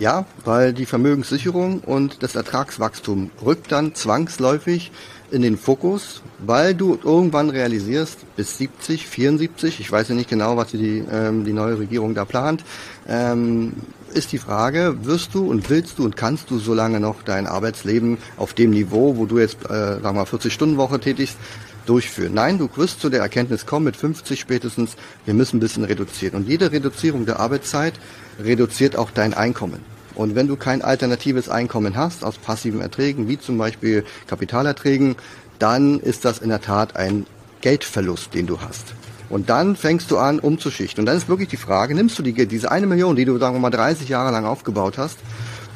Ja, 0.00 0.24
weil 0.46 0.72
die 0.72 0.86
Vermögenssicherung 0.86 1.80
und 1.80 2.22
das 2.22 2.34
Ertragswachstum 2.34 3.30
rückt 3.44 3.70
dann 3.70 3.94
zwangsläufig 3.94 4.92
in 5.30 5.42
den 5.42 5.58
Fokus, 5.58 6.22
weil 6.38 6.74
du 6.74 6.98
irgendwann 7.04 7.50
realisierst, 7.50 8.16
bis 8.34 8.56
70, 8.56 9.06
74, 9.06 9.78
ich 9.78 9.92
weiß 9.92 10.08
ja 10.08 10.14
nicht 10.14 10.30
genau, 10.30 10.56
was 10.56 10.68
die, 10.68 11.04
ähm, 11.12 11.44
die 11.44 11.52
neue 11.52 11.78
Regierung 11.78 12.14
da 12.14 12.24
plant, 12.24 12.64
ähm, 13.06 13.74
ist 14.14 14.32
die 14.32 14.38
Frage, 14.38 14.96
wirst 15.02 15.34
du 15.34 15.50
und 15.50 15.68
willst 15.68 15.98
du 15.98 16.04
und 16.06 16.16
kannst 16.16 16.50
du 16.50 16.58
so 16.58 16.72
lange 16.72 16.98
noch 16.98 17.22
dein 17.22 17.46
Arbeitsleben 17.46 18.16
auf 18.38 18.54
dem 18.54 18.70
Niveau, 18.70 19.18
wo 19.18 19.26
du 19.26 19.38
jetzt, 19.38 19.58
äh, 19.66 19.68
sagen 19.68 20.02
wir 20.02 20.12
mal, 20.12 20.24
40-Stunden-Woche 20.24 20.98
tätigst, 20.98 21.36
durchführen. 21.84 22.34
Nein, 22.34 22.56
du 22.56 22.68
wirst 22.76 23.00
zu 23.00 23.10
der 23.10 23.20
Erkenntnis 23.20 23.66
kommen, 23.66 23.84
mit 23.84 23.96
50 23.96 24.40
spätestens, 24.40 24.96
wir 25.24 25.34
müssen 25.34 25.56
ein 25.56 25.60
bisschen 25.60 25.84
reduzieren. 25.84 26.36
Und 26.36 26.48
jede 26.48 26.72
Reduzierung 26.72 27.26
der 27.26 27.40
Arbeitszeit 27.40 27.94
reduziert 28.38 28.96
auch 28.96 29.10
dein 29.10 29.34
Einkommen. 29.34 29.80
Und 30.14 30.34
wenn 30.34 30.48
du 30.48 30.56
kein 30.56 30.82
alternatives 30.82 31.48
Einkommen 31.48 31.96
hast 31.96 32.24
aus 32.24 32.38
passiven 32.38 32.80
Erträgen, 32.80 33.28
wie 33.28 33.38
zum 33.38 33.58
Beispiel 33.58 34.04
Kapitalerträgen, 34.26 35.16
dann 35.58 36.00
ist 36.00 36.24
das 36.24 36.38
in 36.38 36.48
der 36.48 36.60
Tat 36.60 36.96
ein 36.96 37.26
Geldverlust, 37.60 38.34
den 38.34 38.46
du 38.46 38.60
hast. 38.60 38.94
Und 39.28 39.48
dann 39.48 39.76
fängst 39.76 40.10
du 40.10 40.18
an, 40.18 40.40
umzuschichten. 40.40 41.02
Und 41.02 41.06
dann 41.06 41.16
ist 41.16 41.28
wirklich 41.28 41.48
die 41.48 41.56
Frage, 41.56 41.94
nimmst 41.94 42.18
du 42.18 42.22
die, 42.22 42.46
diese 42.46 42.70
eine 42.70 42.86
Million, 42.86 43.14
die 43.14 43.24
du, 43.24 43.38
sagen 43.38 43.54
wir 43.54 43.60
mal, 43.60 43.70
30 43.70 44.08
Jahre 44.08 44.32
lang 44.32 44.44
aufgebaut 44.44 44.98
hast, 44.98 45.18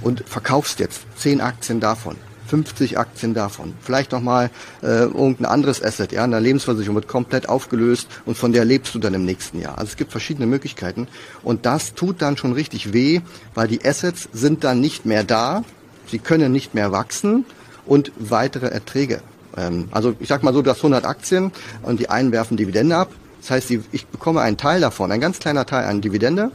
und 0.03 0.23
verkaufst 0.27 0.81
jetzt 0.81 1.03
10 1.17 1.41
Aktien 1.41 1.81
davon. 1.81 2.17
50 2.55 2.99
Aktien 2.99 3.35
davon. 3.35 3.75
Vielleicht 3.81 4.12
nochmal 4.12 4.49
äh, 4.81 4.87
irgendein 4.87 5.47
anderes 5.47 5.83
Asset, 5.83 6.12
ja, 6.12 6.23
eine 6.23 6.39
Lebensversicherung 6.39 6.95
wird 6.95 7.09
komplett 7.09 7.49
aufgelöst 7.49 8.06
und 8.27 8.39
von 8.39 8.53
der 8.53 8.65
lebst 8.65 8.95
du 8.95 9.01
dann 9.01 9.12
im 9.12 9.25
nächsten 9.25 9.61
Jahr. 9.61 9.77
Also 9.77 9.91
es 9.91 9.97
gibt 9.97 10.12
verschiedene 10.12 10.47
Möglichkeiten 10.47 11.09
und 11.43 11.67
das 11.67 11.95
tut 11.95 12.23
dann 12.23 12.37
schon 12.37 12.53
richtig 12.53 12.93
weh, 12.93 13.23
weil 13.56 13.67
die 13.67 13.85
Assets 13.85 14.29
sind 14.33 14.62
dann 14.62 14.81
nicht 14.81 15.05
mehr 15.05 15.25
da, 15.25 15.65
sie 16.06 16.20
können 16.20 16.53
nicht 16.53 16.75
mehr 16.75 16.93
wachsen 16.93 17.44
und 17.87 18.13
weitere 18.20 18.69
Erträge. 18.69 19.20
Ähm, 19.56 19.89
also 19.91 20.15
ich 20.20 20.29
sag 20.29 20.44
mal 20.44 20.55
so, 20.55 20.63
du 20.63 20.70
hast 20.70 20.79
100 20.79 21.05
Aktien 21.06 21.51
und 21.82 21.99
die 21.99 22.08
einen 22.08 22.31
werfen 22.31 22.56
Dividende 22.56 22.96
ab. 22.96 23.11
Das 23.41 23.51
heißt, 23.51 23.73
ich 23.73 24.06
bekomme 24.06 24.43
einen 24.43 24.58
Teil 24.58 24.81
davon, 24.81 25.11
ein 25.11 25.20
ganz 25.20 25.41
kleiner 25.41 25.67
Teil 25.67 25.87
an 25.87 26.01
Dividende 26.01 26.53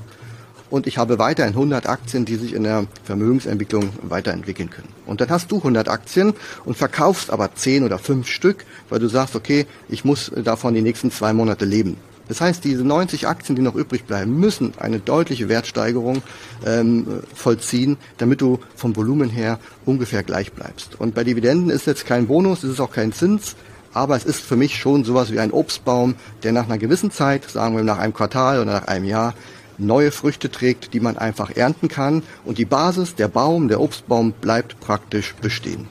und 0.70 0.88
ich 0.88 0.98
habe 0.98 1.20
weiterhin 1.20 1.54
100 1.54 1.88
Aktien, 1.88 2.26
die 2.26 2.36
sich 2.36 2.54
in 2.54 2.64
der 2.64 2.86
Vermögensentwicklung 3.04 3.90
weiterentwickeln 4.04 4.70
können. 4.70 4.90
Und 5.06 5.22
dann 5.22 5.30
hast 5.30 5.52
du 5.52 5.58
100 5.58 5.88
Aktien 5.90 6.34
und 6.66 6.78
verkaufst 6.78 7.32
aber 7.32 7.54
10 7.54 7.84
oder 7.84 7.98
5 7.98 8.28
Stück, 8.28 8.66
weil 8.90 9.00
du 9.00 9.08
sagst, 9.08 9.36
okay, 9.36 9.66
ich 9.88 10.06
muss 10.06 10.32
davon 10.44 10.74
die 10.74 10.82
nächsten 10.82 11.12
zwei 11.12 11.34
Monate 11.34 11.66
leben. 11.66 11.98
Das 12.30 12.42
heißt, 12.42 12.64
diese 12.64 12.84
90 12.84 13.28
Aktien, 13.28 13.56
die 13.56 13.64
noch 13.64 13.74
übrig 13.74 14.06
bleiben, 14.06 14.40
müssen 14.40 14.74
eine 14.78 15.00
deutliche 15.00 15.50
Wertsteigerung 15.50 16.22
ähm, 16.64 17.24
vollziehen, 17.34 17.98
damit 18.20 18.40
du 18.42 18.60
vom 18.76 18.96
Volumen 18.96 19.32
her 19.32 19.60
ungefähr 19.84 20.22
gleich 20.22 20.54
bleibst. 20.54 21.00
Und 21.00 21.16
bei 21.16 21.24
Dividenden 21.24 21.72
ist 21.72 21.88
jetzt 21.88 22.06
kein 22.06 22.28
Bonus, 22.28 22.64
es 22.64 22.74
ist 22.74 22.80
auch 22.80 22.92
kein 22.92 23.14
Zins, 23.14 23.56
aber 23.94 24.16
es 24.16 24.26
ist 24.26 24.42
für 24.42 24.56
mich 24.56 24.76
schon 24.78 25.04
sowas 25.04 25.32
wie 25.32 25.40
ein 25.40 25.50
Obstbaum, 25.50 26.14
der 26.44 26.52
nach 26.52 26.66
einer 26.66 26.78
gewissen 26.78 27.10
Zeit, 27.10 27.50
sagen 27.50 27.76
wir 27.76 27.84
nach 27.84 27.98
einem 27.98 28.14
Quartal 28.14 28.62
oder 28.62 28.74
nach 28.74 28.88
einem 28.88 29.06
Jahr, 29.06 29.34
neue 29.80 30.12
Früchte 30.12 30.52
trägt, 30.52 30.94
die 30.94 31.00
man 31.00 31.18
einfach 31.18 31.56
ernten 31.56 31.88
kann. 31.88 32.24
Und 32.46 32.58
die 32.58 32.66
Basis, 32.66 33.16
der 33.16 33.28
Baum, 33.28 33.68
der 33.68 33.82
Obstbaum 33.82 34.34
bleibt 34.34 34.80
praktisch 34.80 35.36
bestehen. 35.36 35.88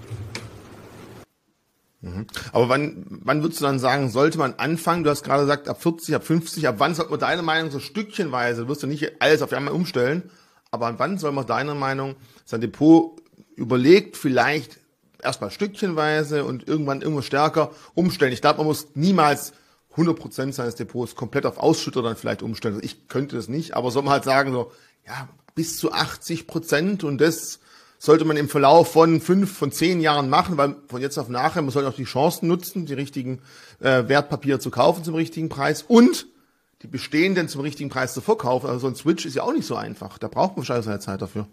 Mhm. 2.01 2.27
Aber 2.53 2.69
wann, 2.69 3.05
wann 3.09 3.43
würdest 3.43 3.61
du 3.61 3.65
dann 3.65 3.79
sagen, 3.79 4.11
sollte 4.11 4.39
man 4.39 4.55
anfangen? 4.55 5.05
Du 5.05 5.11
hast 5.11 5.25
gerade 5.25 5.43
gesagt, 5.43 5.69
ab 5.69 5.83
40, 5.83 6.15
ab 6.15 6.25
50, 6.25 6.69
ab 6.69 6.77
wann 6.79 6.95
sollte 6.95 7.11
man 7.11 7.21
deine 7.21 7.43
Meinung 7.43 7.71
so 7.71 7.81
stückchenweise, 7.81 8.69
wirst 8.69 8.83
du 8.83 8.87
nicht 8.87 9.21
alles 9.21 9.43
auf 9.43 9.53
einmal 9.53 9.75
umstellen, 9.75 10.31
aber 10.71 10.87
an 10.87 10.99
wann 10.99 11.19
soll 11.19 11.33
man 11.33 11.47
deiner 11.47 11.75
Meinung 11.75 12.15
sein 12.45 12.61
Depot 12.61 13.21
überlegt, 13.57 14.17
vielleicht 14.17 14.79
erstmal 15.21 15.51
stückchenweise 15.51 16.45
und 16.45 16.69
irgendwann 16.69 17.03
irgendwo 17.03 17.23
stärker 17.23 17.73
umstellen? 17.95 18.33
Ich 18.33 18.43
glaube, 18.43 18.59
man 18.59 18.67
muss 18.67 18.89
niemals 18.95 19.53
100% 19.99 20.53
seines 20.53 20.77
Depots 20.77 21.15
komplett 21.15 21.47
auf 21.47 21.59
Ausschütter 21.59 22.03
dann 22.03 22.17
vielleicht 22.17 22.43
umstellen. 22.43 22.77
Also 22.77 22.85
ich 22.85 23.09
könnte 23.09 23.37
das 23.37 23.49
nicht, 23.49 23.75
aber 23.75 23.91
soll 23.91 24.03
man 24.03 24.13
halt 24.13 24.25
sagen, 24.25 24.53
so, 24.53 24.73
ja, 25.07 25.29
bis 25.55 25.79
zu 25.79 25.93
80% 25.93 27.05
und 27.05 27.21
das 27.21 27.59
sollte 27.99 28.25
man 28.25 28.37
im 28.37 28.49
Verlauf 28.49 28.93
von 28.93 29.21
fünf, 29.21 29.57
von 29.57 29.73
zehn 29.73 30.01
Jahren 30.01 30.29
machen, 30.29 30.57
weil 30.57 30.77
von 30.87 31.01
jetzt 31.01 31.19
auf 31.19 31.29
nachher, 31.29 31.63
man 31.63 31.73
sollte 31.73 31.89
auch 31.89 31.95
die 31.95 32.05
Chancen 32.05 32.47
nutzen, 32.47 32.87
die 32.87 32.95
richtigen 32.95 33.41
äh, 33.81 34.07
Wertpapiere 34.07 34.61
zu 34.61 34.71
kaufen 34.71 35.03
zum 35.03 35.15
richtigen 35.15 35.49
Preis 35.49 35.83
und 35.83 36.27
die 36.83 36.87
bestehenden 36.87 37.49
zum 37.49 37.61
richtigen 37.63 37.91
Preis 37.91 38.15
zu 38.15 38.21
verkaufen. 38.21 38.69
Also 38.69 38.81
so 38.81 38.87
ein 38.87 38.95
Switch 38.95 39.27
ist 39.27 39.35
ja 39.35 39.43
auch 39.43 39.53
nicht 39.53 39.67
so 39.67 39.75
einfach. 39.75 40.19
Da 40.19 40.29
braucht 40.29 40.51
man 40.51 40.59
wahrscheinlich 40.59 40.87
seine 40.87 41.01
Zeit 41.01 41.21
dafür. 41.21 41.49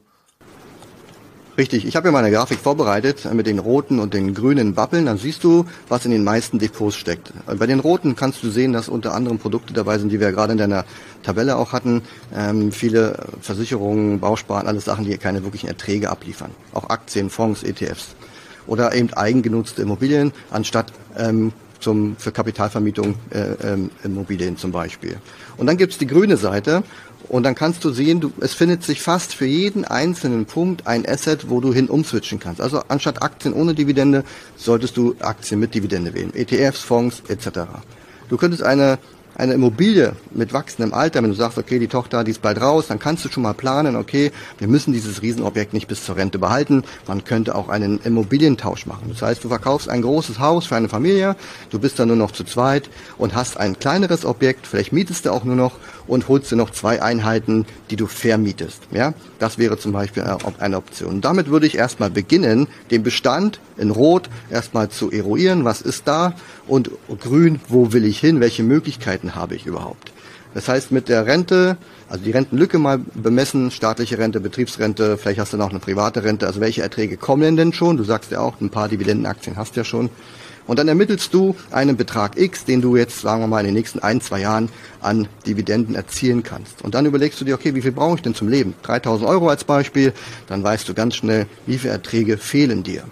Richtig, 1.57 1.85
ich 1.85 1.95
habe 1.95 2.07
hier 2.07 2.12
mal 2.12 2.19
eine 2.19 2.35
Grafik 2.35 2.59
vorbereitet 2.59 3.31
mit 3.33 3.47
den 3.47 3.59
roten 3.59 4.00
und 4.00 4.13
den 4.13 4.33
grünen 4.33 4.75
Wappeln. 4.75 5.05
Dann 5.05 5.17
siehst 5.17 5.41
du, 5.45 5.65
was 5.88 6.03
in 6.03 6.12
den 6.12 6.25
meisten 6.25 6.59
Depots 6.59 6.97
steckt. 6.97 7.31
Bei 7.45 7.65
den 7.65 7.79
roten 7.79 8.17
kannst 8.17 8.43
du 8.43 8.50
sehen, 8.50 8.74
dass 8.74 8.89
unter 8.89 9.13
anderem 9.13 9.39
Produkte 9.39 9.71
dabei 9.71 9.97
sind, 9.97 10.09
die 10.09 10.19
wir 10.19 10.33
gerade 10.33 10.51
in 10.51 10.57
deiner 10.57 10.83
Tabelle 11.24 11.55
auch 11.55 11.71
hatten. 11.71 12.01
Ähm, 12.35 12.74
viele 12.74 13.27
Versicherungen, 13.39 14.19
Bausparen, 14.19 14.67
alles 14.67 14.83
Sachen, 14.83 15.05
die 15.05 15.17
keine 15.17 15.43
wirklichen 15.43 15.67
Erträge 15.67 16.09
abliefern. 16.09 16.51
Auch 16.74 16.89
Aktien, 16.89 17.29
Fonds, 17.29 17.63
ETFs. 17.63 18.15
Oder 18.67 18.93
eben 18.93 19.13
eigengenutzte 19.13 19.81
Immobilien, 19.81 20.33
anstatt 20.51 20.91
ähm, 21.17 21.53
zum, 21.85 22.17
für 22.17 22.31
Kapitalvermietung 22.31 23.13
äh, 23.29 23.73
ähm, 23.73 23.91
Immobilien 24.03 24.57
zum 24.57 24.71
Beispiel. 24.71 25.17
Und 25.55 25.67
dann 25.67 25.77
gibt's 25.77 25.99
die 25.99 26.07
grüne 26.07 26.35
Seite 26.35 26.83
und 27.29 27.43
dann 27.43 27.53
kannst 27.53 27.85
du 27.85 27.91
sehen, 27.91 28.19
du, 28.21 28.33
es 28.41 28.55
findet 28.55 28.83
sich 28.83 29.01
fast 29.01 29.35
für 29.35 29.45
jeden 29.45 29.85
einzelnen 29.85 30.45
Punkt 30.45 30.87
ein 30.87 31.07
Asset, 31.07 31.47
wo 31.49 31.61
du 31.61 31.73
hin 31.73 31.87
umswitchen 31.87 32.39
kannst. 32.39 32.59
Also 32.59 32.81
anstatt 32.87 33.21
Aktien 33.21 33.53
ohne 33.53 33.75
Dividende 33.75 34.23
solltest 34.57 34.97
du 34.97 35.15
Aktien 35.19 35.59
mit 35.59 35.75
Dividende 35.75 36.15
wählen. 36.15 36.33
ETFs, 36.33 36.81
Fonds 36.81 37.21
etc. 37.27 37.59
Du 38.29 38.37
könntest 38.37 38.63
eine 38.63 38.97
eine 39.35 39.53
Immobilie 39.53 40.13
mit 40.31 40.53
wachsendem 40.53 40.93
Alter, 40.93 41.21
wenn 41.21 41.29
du 41.29 41.35
sagst, 41.35 41.57
okay, 41.57 41.79
die 41.79 41.87
Tochter, 41.87 42.23
die 42.23 42.31
ist 42.31 42.41
bald 42.41 42.59
raus, 42.61 42.87
dann 42.87 42.99
kannst 42.99 43.25
du 43.25 43.29
schon 43.29 43.43
mal 43.43 43.53
planen, 43.53 43.95
okay, 43.95 44.31
wir 44.57 44.67
müssen 44.67 44.93
dieses 44.93 45.21
Riesenobjekt 45.21 45.73
nicht 45.73 45.87
bis 45.87 46.05
zur 46.05 46.15
Rente 46.15 46.39
behalten. 46.39 46.83
Man 47.07 47.23
könnte 47.23 47.55
auch 47.55 47.69
einen 47.69 47.99
Immobilientausch 47.99 48.85
machen. 48.85 49.09
Das 49.09 49.21
heißt, 49.21 49.43
du 49.43 49.49
verkaufst 49.49 49.89
ein 49.89 50.01
großes 50.01 50.39
Haus 50.39 50.65
für 50.67 50.75
eine 50.75 50.89
Familie, 50.89 51.35
du 51.69 51.79
bist 51.79 51.99
dann 51.99 52.07
nur 52.07 52.17
noch 52.17 52.31
zu 52.31 52.43
zweit 52.43 52.89
und 53.17 53.35
hast 53.35 53.57
ein 53.57 53.77
kleineres 53.79 54.25
Objekt, 54.25 54.67
vielleicht 54.67 54.93
mietest 54.93 55.25
du 55.25 55.31
auch 55.31 55.43
nur 55.43 55.55
noch 55.55 55.73
und 56.07 56.27
holst 56.27 56.51
dir 56.51 56.55
noch 56.55 56.69
zwei 56.69 57.01
Einheiten, 57.01 57.65
die 57.89 57.95
du 57.95 58.07
vermietest. 58.07 58.83
Ja, 58.91 59.13
das 59.39 59.57
wäre 59.57 59.77
zum 59.77 59.91
Beispiel 59.91 60.24
eine 60.59 60.77
Option. 60.77 61.15
Und 61.15 61.25
damit 61.25 61.50
würde 61.50 61.67
ich 61.67 61.77
erstmal 61.77 62.09
beginnen, 62.09 62.67
den 62.91 63.03
Bestand 63.03 63.59
in 63.77 63.91
Rot 63.91 64.29
erstmal 64.50 64.89
zu 64.89 65.12
eruieren, 65.12 65.65
was 65.65 65.81
ist 65.81 66.07
da 66.07 66.33
und 66.67 66.89
Grün, 67.19 67.59
wo 67.67 67.93
will 67.93 68.05
ich 68.05 68.19
hin, 68.19 68.39
welche 68.39 68.63
Möglichkeiten 68.63 69.35
habe 69.35 69.55
ich 69.55 69.65
überhaupt. 69.65 70.12
Das 70.53 70.69
heißt, 70.69 70.93
mit 70.93 71.09
der 71.09 71.25
Rente, 71.25 71.75
also 72.07 72.24
die 72.24 72.31
Rentenlücke 72.31 72.79
mal 72.79 73.00
bemessen, 73.13 73.71
staatliche 73.71 74.17
Rente, 74.17 74.39
Betriebsrente, 74.39 75.17
vielleicht 75.17 75.39
hast 75.39 75.51
du 75.51 75.57
noch 75.57 75.69
eine 75.69 75.79
private 75.79 76.24
Rente, 76.24 76.47
also 76.47 76.62
welche 76.62 76.81
Erträge 76.81 77.17
kommen 77.17 77.57
denn 77.57 77.74
schon? 77.74 77.97
Du 77.97 78.05
sagst 78.05 78.31
ja 78.31 78.39
auch, 78.39 78.62
ein 78.62 78.69
paar 78.69 78.88
Dividendenaktien 78.88 79.57
hast 79.57 79.75
du 79.75 79.81
ja 79.81 79.83
schon. 79.83 80.09
Und 80.67 80.79
dann 80.79 80.88
ermittelst 80.88 81.34
du 81.34 81.55
einen 81.72 81.95
Betrag 81.95 82.39
X, 82.39 82.65
den 82.65 82.81
du 82.81 82.95
jetzt, 82.95 83.22
sagen 83.22 83.41
wir 83.41 83.48
mal, 83.48 83.60
in 83.60 83.67
den 83.67 83.75
nächsten 83.75 84.00
ein, 84.00 84.22
zwei 84.22 84.41
Jahren 84.41 84.69
an 85.01 85.27
Dividenden 85.45 85.95
erzielen 85.95 86.43
kannst. 86.43 86.81
Und 86.81 86.95
dann 86.95 87.05
überlegst 87.05 87.39
du 87.39 87.45
dir, 87.45 87.55
okay, 87.55 87.75
wie 87.75 87.81
viel 87.81 87.91
brauche 87.91 88.15
ich 88.15 88.22
denn 88.22 88.36
zum 88.36 88.48
Leben? 88.48 88.74
3000 88.84 89.29
Euro 89.29 89.50
als 89.50 89.63
Beispiel. 89.63 90.13
Dann 90.48 90.63
weißt 90.63 90.89
du 90.89 90.93
ganz 90.93 91.15
schnell, 91.15 91.48
wie 91.65 91.77
viele 91.77 91.93
Erträge 91.93 92.38
fehlen 92.38 92.84
dir. 92.84 93.03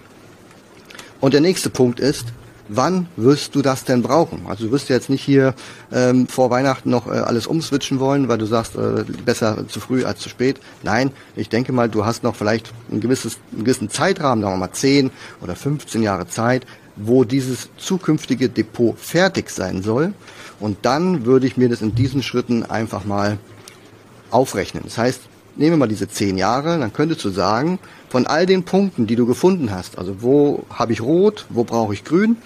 Und 1.19 1.33
der 1.33 1.41
nächste 1.41 1.69
Punkt 1.69 2.00
ist, 2.00 2.25
wann 2.67 3.07
wirst 3.15 3.55
du 3.55 3.62
das 3.62 3.83
denn 3.83 4.01
brauchen? 4.01 4.45
Also 4.48 4.65
du 4.65 4.72
wirst 4.72 4.89
jetzt 4.89 5.10
nicht 5.10 5.24
hier 5.24 5.53
ähm, 5.91 6.27
vor 6.27 6.50
Weihnachten 6.50 6.89
noch 6.89 7.07
äh, 7.07 7.12
alles 7.12 7.48
umswitchen 7.48 8.00
wollen, 8.00 8.27
weil 8.27 8.38
du 8.38 8.45
sagst, 8.45 8.75
äh, 8.75 9.03
besser 9.25 9.67
zu 9.67 9.79
früh 9.79 10.05
als 10.05 10.19
zu 10.19 10.29
spät. 10.29 10.60
Nein, 10.81 11.12
ich 11.36 11.50
denke 11.50 11.72
mal, 11.72 11.89
du 11.89 12.05
hast 12.05 12.24
noch 12.24 12.36
vielleicht 12.36 12.72
ein 12.91 13.00
gewisses, 13.00 13.38
einen 13.51 13.63
gewissen 13.63 13.89
Zeitrahmen, 13.89 14.41
sagen 14.41 14.55
wir 14.55 14.60
mal 14.60 14.72
10 14.72 15.12
oder 15.41 15.55
15 15.55 16.01
Jahre 16.01 16.27
Zeit, 16.27 16.65
wo 16.95 17.23
dieses 17.23 17.69
zukünftige 17.77 18.50
Depot 18.50 18.97
fertig 18.97 19.50
sein 19.50 19.81
soll. 19.81 20.13
Und 20.59 20.77
dann 20.83 21.25
würde 21.25 21.47
ich 21.47 21.57
mir 21.57 21.69
das 21.69 21.81
in 21.81 21.95
diesen 21.95 22.23
Schritten 22.23 22.63
einfach 22.63 23.05
mal 23.05 23.38
aufrechnen. 24.31 24.83
Das 24.85 24.97
heißt, 24.97 25.21
nehmen 25.55 25.73
wir 25.73 25.77
mal 25.77 25.88
diese 25.88 26.07
zehn 26.07 26.38
Jahre, 26.38 26.79
dann 26.79 26.93
könntest 26.93 27.23
du 27.23 27.29
sagen, 27.29 27.79
von 28.09 28.27
all 28.27 28.45
den 28.45 28.63
Punkten, 28.63 29.07
die 29.07 29.15
du 29.15 29.25
gefunden 29.25 29.71
hast, 29.71 29.97
also 29.97 30.21
wo 30.21 30.65
habe 30.69 30.93
ich 30.93 31.01
rot, 31.01 31.45
wo 31.50 31.63
brauche 31.63 31.93
ich 31.93 32.03
grün, 32.03 32.38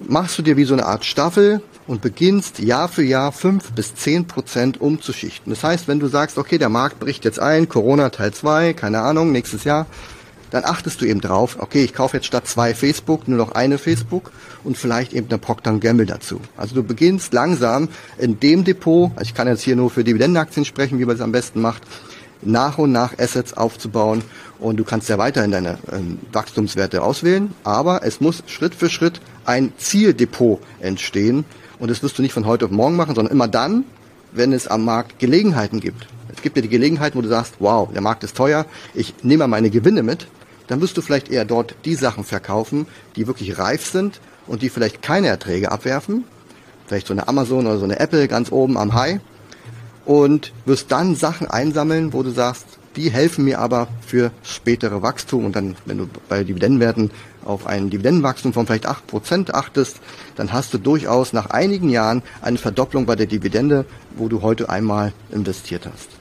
machst 0.00 0.38
du 0.38 0.42
dir 0.42 0.56
wie 0.56 0.64
so 0.64 0.74
eine 0.74 0.86
Art 0.86 1.04
Staffel 1.04 1.62
und 1.86 2.00
beginnst 2.00 2.58
Jahr 2.58 2.88
für 2.88 3.02
Jahr 3.02 3.32
fünf 3.32 3.72
bis 3.72 3.94
zehn 3.94 4.26
Prozent 4.26 4.80
umzuschichten. 4.80 5.52
Das 5.52 5.62
heißt, 5.62 5.86
wenn 5.88 6.00
du 6.00 6.08
sagst, 6.08 6.38
okay, 6.38 6.58
der 6.58 6.68
Markt 6.68 6.98
bricht 7.00 7.24
jetzt 7.24 7.38
ein, 7.38 7.68
Corona 7.68 8.10
Teil 8.10 8.32
2, 8.32 8.72
keine 8.72 9.00
Ahnung, 9.00 9.32
nächstes 9.32 9.64
Jahr, 9.64 9.86
dann 10.54 10.64
achtest 10.64 11.00
du 11.00 11.04
eben 11.04 11.20
drauf, 11.20 11.56
okay, 11.58 11.82
ich 11.82 11.94
kaufe 11.94 12.16
jetzt 12.16 12.26
statt 12.26 12.46
zwei 12.46 12.76
Facebook 12.76 13.26
nur 13.26 13.38
noch 13.38 13.52
eine 13.52 13.76
Facebook 13.76 14.30
und 14.62 14.78
vielleicht 14.78 15.12
eben 15.12 15.28
eine 15.28 15.38
Procter 15.38 15.72
Gamble 15.80 16.06
dazu. 16.06 16.40
Also 16.56 16.76
du 16.76 16.84
beginnst 16.84 17.32
langsam 17.32 17.88
in 18.18 18.38
dem 18.38 18.62
Depot, 18.62 19.10
also 19.16 19.28
ich 19.28 19.34
kann 19.34 19.48
jetzt 19.48 19.62
hier 19.62 19.74
nur 19.74 19.90
für 19.90 20.04
Dividendenaktien 20.04 20.64
sprechen, 20.64 21.00
wie 21.00 21.06
man 21.06 21.16
es 21.16 21.22
am 21.22 21.32
besten 21.32 21.60
macht, 21.60 21.82
nach 22.40 22.78
und 22.78 22.92
nach 22.92 23.18
Assets 23.18 23.54
aufzubauen 23.54 24.22
und 24.60 24.76
du 24.76 24.84
kannst 24.84 25.08
ja 25.08 25.18
weiterhin 25.18 25.50
deine 25.50 25.78
ähm, 25.90 26.20
Wachstumswerte 26.30 27.02
auswählen, 27.02 27.52
aber 27.64 28.04
es 28.04 28.20
muss 28.20 28.44
Schritt 28.46 28.76
für 28.76 28.88
Schritt 28.88 29.20
ein 29.44 29.72
Zieldepot 29.76 30.60
entstehen 30.78 31.44
und 31.80 31.90
das 31.90 32.00
wirst 32.04 32.16
du 32.16 32.22
nicht 32.22 32.32
von 32.32 32.46
heute 32.46 32.66
auf 32.66 32.70
morgen 32.70 32.94
machen, 32.94 33.16
sondern 33.16 33.32
immer 33.32 33.48
dann, 33.48 33.82
wenn 34.30 34.52
es 34.52 34.68
am 34.68 34.84
Markt 34.84 35.18
Gelegenheiten 35.18 35.80
gibt. 35.80 36.06
Es 36.32 36.42
gibt 36.42 36.54
ja 36.54 36.62
die 36.62 36.68
Gelegenheiten, 36.68 37.18
wo 37.18 37.22
du 37.22 37.28
sagst, 37.28 37.54
wow, 37.58 37.88
der 37.92 38.02
Markt 38.02 38.22
ist 38.22 38.36
teuer, 38.36 38.66
ich 38.94 39.14
nehme 39.24 39.48
meine 39.48 39.70
Gewinne 39.70 40.04
mit 40.04 40.28
dann 40.66 40.80
wirst 40.80 40.96
du 40.96 41.02
vielleicht 41.02 41.30
eher 41.30 41.44
dort 41.44 41.74
die 41.84 41.94
Sachen 41.94 42.24
verkaufen, 42.24 42.86
die 43.16 43.26
wirklich 43.26 43.58
reif 43.58 43.86
sind 43.86 44.20
und 44.46 44.62
die 44.62 44.70
vielleicht 44.70 45.02
keine 45.02 45.28
Erträge 45.28 45.70
abwerfen. 45.70 46.24
Vielleicht 46.86 47.06
so 47.06 47.14
eine 47.14 47.28
Amazon 47.28 47.66
oder 47.66 47.78
so 47.78 47.84
eine 47.84 48.00
Apple 48.00 48.28
ganz 48.28 48.52
oben 48.52 48.76
am 48.76 48.94
High. 48.94 49.20
Und 50.04 50.52
wirst 50.66 50.92
dann 50.92 51.14
Sachen 51.14 51.48
einsammeln, 51.48 52.12
wo 52.12 52.22
du 52.22 52.30
sagst, 52.30 52.66
die 52.96 53.10
helfen 53.10 53.44
mir 53.44 53.58
aber 53.58 53.88
für 54.06 54.30
spätere 54.42 55.02
Wachstum. 55.02 55.46
Und 55.46 55.56
dann, 55.56 55.76
wenn 55.86 55.98
du 55.98 56.08
bei 56.28 56.44
Dividendenwerten 56.44 57.10
auf 57.44 57.66
ein 57.66 57.90
Dividendenwachstum 57.90 58.52
von 58.52 58.66
vielleicht 58.66 58.86
acht 58.86 59.06
Prozent 59.06 59.54
achtest, 59.54 60.00
dann 60.36 60.52
hast 60.52 60.72
du 60.74 60.78
durchaus 60.78 61.32
nach 61.32 61.50
einigen 61.50 61.88
Jahren 61.88 62.22
eine 62.42 62.58
Verdopplung 62.58 63.06
bei 63.06 63.16
der 63.16 63.26
Dividende, 63.26 63.86
wo 64.16 64.28
du 64.28 64.42
heute 64.42 64.68
einmal 64.68 65.12
investiert 65.30 65.88
hast 65.90 66.13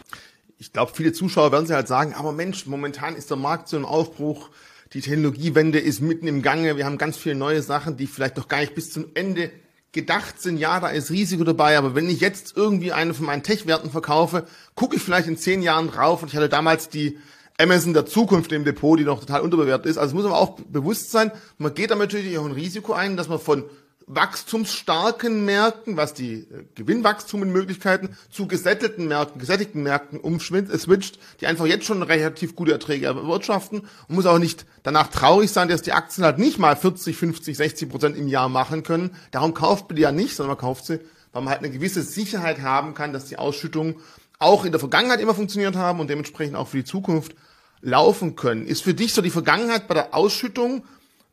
ich 0.64 0.72
glaube, 0.72 0.94
viele 0.96 1.12
Zuschauer 1.12 1.52
werden 1.52 1.66
sich 1.66 1.76
halt 1.76 1.90
sagen, 1.90 2.14
aber 2.14 2.32
Mensch, 2.32 2.66
momentan 2.68 3.18
ist 3.18 3.30
der 3.30 3.36
Markt 3.36 3.68
so 3.68 3.76
im 3.76 3.86
Aufbruch, 3.86 4.50
die 4.94 5.02
Technologiewende 5.02 5.78
ist 5.78 6.00
mitten 6.00 6.26
im 6.26 6.42
Gange, 6.42 6.78
wir 6.78 6.86
haben 6.86 6.98
ganz 6.98 7.18
viele 7.18 7.36
neue 7.36 7.62
Sachen, 7.62 7.98
die 7.98 8.08
vielleicht 8.08 8.38
noch 8.38 8.48
gar 8.48 8.62
nicht 8.62 8.74
bis 8.74 8.94
zum 8.94 9.08
Ende 9.14 9.52
gedacht 9.92 10.42
sind, 10.42 10.58
ja, 10.58 10.80
da 10.80 10.88
ist 10.88 11.12
Risiko 11.12 11.44
dabei, 11.44 11.78
aber 11.78 11.96
wenn 11.96 12.10
ich 12.10 12.22
jetzt 12.22 12.56
irgendwie 12.56 12.94
eine 12.94 13.14
von 13.14 13.26
meinen 13.26 13.44
Tech-Werten 13.44 13.92
verkaufe, 13.92 14.46
gucke 14.74 14.96
ich 14.96 15.02
vielleicht 15.02 15.28
in 15.28 15.36
zehn 15.36 15.62
Jahren 15.62 15.90
drauf. 15.90 16.24
Und 16.24 16.30
ich 16.30 16.36
hatte 16.36 16.48
damals 16.48 16.88
die 16.88 17.18
Amazon 17.60 17.94
der 17.94 18.06
Zukunft 18.06 18.54
im 18.54 18.64
Depot, 18.64 18.98
die 18.98 19.04
noch 19.04 19.20
total 19.20 19.42
unterbewertet 19.42 19.88
ist. 19.88 19.98
Also 19.98 20.16
muss 20.16 20.24
man 20.24 20.34
auch 20.34 20.62
bewusst 20.62 21.12
sein, 21.12 21.32
man 21.58 21.74
geht 21.74 21.92
damit 21.92 22.14
natürlich 22.14 22.38
auch 22.38 22.46
ein 22.46 22.54
Risiko 22.54 22.94
ein, 22.94 23.18
dass 23.18 23.28
man 23.28 23.40
von 23.40 23.66
wachstumsstarken 24.08 25.46
Märkten, 25.46 25.98
was 25.98 26.14
die 26.14 26.34
äh, 26.34 26.66
Gewinnwachstumsmöglichkeiten 26.76 28.10
zu 28.30 28.48
gesättelten 28.48 29.08
Märkten, 29.08 29.40
gesättigten 29.40 29.84
Märkten 29.84 30.20
umschwitzt, 30.20 31.20
die 31.40 31.48
einfach 31.48 31.66
jetzt 31.66 31.86
schon 31.86 32.04
relativ 32.04 32.56
gute 32.56 32.72
Erträge 32.72 33.06
erwirtschaften 33.06 33.82
und 34.08 34.16
muss 34.16 34.26
auch 34.26 34.40
nicht 34.40 34.66
danach 34.84 35.08
traurig 35.08 35.52
sein, 35.52 35.68
dass 35.70 35.82
die 35.82 35.94
Aktien 35.94 36.26
halt 36.26 36.38
nicht 36.38 36.60
mal 36.60 36.76
40, 36.76 37.16
50, 37.16 37.58
60 37.58 37.90
Prozent 37.90 38.18
im 38.18 38.28
Jahr 38.28 38.50
machen 38.50 38.84
können. 38.84 39.16
Darum 39.32 39.54
kauft 39.54 39.90
man 39.90 39.96
die 39.96 40.02
ja 40.02 40.12
nicht, 40.12 40.36
sondern 40.36 40.56
man 40.56 40.62
kauft 40.62 40.86
sie, 40.86 41.00
weil 41.32 41.42
man 41.42 41.50
halt 41.50 41.64
eine 41.64 41.72
gewisse 41.72 42.02
Sicherheit 42.02 42.62
haben 42.62 42.94
kann, 42.94 43.14
dass 43.14 43.26
die 43.26 43.38
Ausschüttungen 43.38 43.96
auch 44.40 44.66
in 44.66 44.72
der 44.72 44.80
Vergangenheit 44.80 45.22
immer 45.22 45.36
funktioniert 45.36 45.76
haben 45.76 46.00
und 46.00 46.10
dementsprechend 46.10 46.56
auch 46.56 46.68
für 46.68 46.78
die 46.78 46.84
Zukunft 46.84 47.36
laufen 47.82 48.36
können. 48.36 48.66
Ist 48.66 48.84
für 48.84 48.94
dich 48.94 49.14
so 49.14 49.22
die 49.22 49.30
Vergangenheit 49.30 49.88
bei 49.88 49.94
der 49.94 50.14
Ausschüttung 50.14 50.84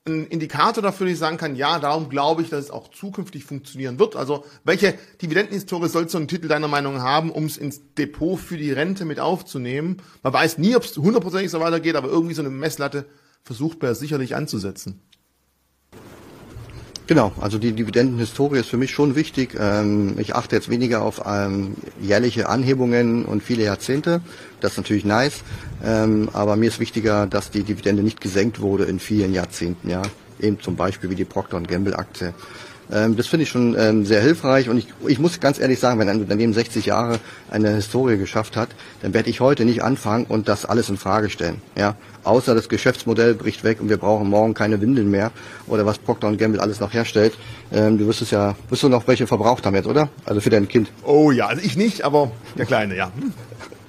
ein 0.06 0.26
Indikator 0.26 0.82
dafür, 0.82 1.06
dass 1.06 1.14
ich 1.14 1.18
sagen 1.18 1.36
kann, 1.36 1.56
ja, 1.56 1.78
darum 1.78 2.08
glaube 2.08 2.42
ich, 2.42 2.48
dass 2.48 2.64
es 2.64 2.70
auch 2.70 2.88
zukünftig 2.88 3.44
funktionieren 3.44 3.98
wird. 3.98 4.16
Also 4.16 4.44
welche 4.64 4.94
Dividendenhistorie 5.20 5.88
soll 5.88 6.08
so 6.08 6.18
ein 6.18 6.28
Titel 6.28 6.48
deiner 6.48 6.68
Meinung 6.68 7.02
haben, 7.02 7.30
um 7.30 7.44
es 7.44 7.58
ins 7.58 7.94
Depot 7.94 8.38
für 8.38 8.56
die 8.56 8.72
Rente 8.72 9.04
mit 9.04 9.20
aufzunehmen? 9.20 9.98
Man 10.22 10.32
weiß 10.32 10.58
nie, 10.58 10.74
ob 10.74 10.84
es 10.84 10.96
hundertprozentig 10.96 11.50
so 11.50 11.60
weitergeht, 11.60 11.96
aber 11.96 12.08
irgendwie 12.08 12.34
so 12.34 12.42
eine 12.42 12.50
Messlatte 12.50 13.06
versucht 13.42 13.82
man 13.82 13.94
sicherlich 13.94 14.34
anzusetzen. 14.34 15.02
Genau, 17.10 17.32
also 17.40 17.58
die 17.58 17.72
Dividendenhistorie 17.72 18.60
ist 18.60 18.68
für 18.68 18.76
mich 18.76 18.92
schon 18.92 19.16
wichtig. 19.16 19.56
Ähm, 19.58 20.14
ich 20.20 20.36
achte 20.36 20.54
jetzt 20.54 20.68
weniger 20.68 21.02
auf 21.02 21.22
ähm, 21.26 21.74
jährliche 22.00 22.48
Anhebungen 22.48 23.24
und 23.24 23.42
viele 23.42 23.64
Jahrzehnte. 23.64 24.20
Das 24.60 24.70
ist 24.70 24.76
natürlich 24.76 25.04
nice. 25.04 25.42
Ähm, 25.84 26.28
aber 26.32 26.54
mir 26.54 26.68
ist 26.68 26.78
wichtiger, 26.78 27.26
dass 27.26 27.50
die 27.50 27.64
Dividende 27.64 28.04
nicht 28.04 28.20
gesenkt 28.20 28.60
wurde 28.60 28.84
in 28.84 29.00
vielen 29.00 29.34
Jahrzehnten. 29.34 29.90
Ja, 29.90 30.02
eben 30.38 30.60
zum 30.60 30.76
Beispiel 30.76 31.10
wie 31.10 31.16
die 31.16 31.24
Procter 31.24 31.60
Gamble 31.62 31.98
Aktie. 31.98 32.32
Ähm, 32.92 33.16
das 33.16 33.26
finde 33.26 33.44
ich 33.44 33.48
schon 33.48 33.76
ähm, 33.78 34.04
sehr 34.04 34.20
hilfreich 34.20 34.68
und 34.68 34.78
ich, 34.78 34.88
ich 35.06 35.18
muss 35.18 35.40
ganz 35.40 35.58
ehrlich 35.58 35.78
sagen, 35.78 35.98
wenn 36.00 36.08
ein 36.08 36.20
Unternehmen 36.20 36.52
60 36.52 36.86
Jahre 36.86 37.18
eine 37.50 37.70
Historie 37.70 38.16
geschafft 38.16 38.56
hat, 38.56 38.70
dann 39.02 39.14
werde 39.14 39.30
ich 39.30 39.40
heute 39.40 39.64
nicht 39.64 39.82
anfangen 39.82 40.24
und 40.28 40.48
das 40.48 40.64
alles 40.64 40.88
in 40.88 40.96
Frage 40.96 41.30
stellen. 41.30 41.60
Ja, 41.76 41.96
außer 42.24 42.54
das 42.54 42.68
Geschäftsmodell 42.68 43.34
bricht 43.34 43.64
weg 43.64 43.80
und 43.80 43.88
wir 43.88 43.96
brauchen 43.96 44.28
morgen 44.28 44.54
keine 44.54 44.80
Windeln 44.80 45.10
mehr 45.10 45.30
oder 45.66 45.86
was 45.86 45.98
Procter 45.98 46.30
Gamble 46.36 46.60
alles 46.60 46.80
noch 46.80 46.92
herstellt. 46.92 47.34
Ähm, 47.72 47.98
du 47.98 48.06
wirst 48.06 48.22
es 48.22 48.30
ja, 48.30 48.56
wirst 48.68 48.82
du 48.82 48.88
noch 48.88 49.06
welche 49.06 49.26
verbraucht 49.26 49.66
haben 49.66 49.74
jetzt, 49.74 49.86
oder? 49.86 50.08
Also 50.24 50.40
für 50.40 50.50
dein 50.50 50.68
Kind. 50.68 50.90
Oh 51.04 51.30
ja, 51.30 51.46
also 51.46 51.62
ich 51.62 51.76
nicht, 51.76 52.02
aber 52.02 52.30
der 52.56 52.66
Kleine, 52.66 52.96
ja. 52.96 53.12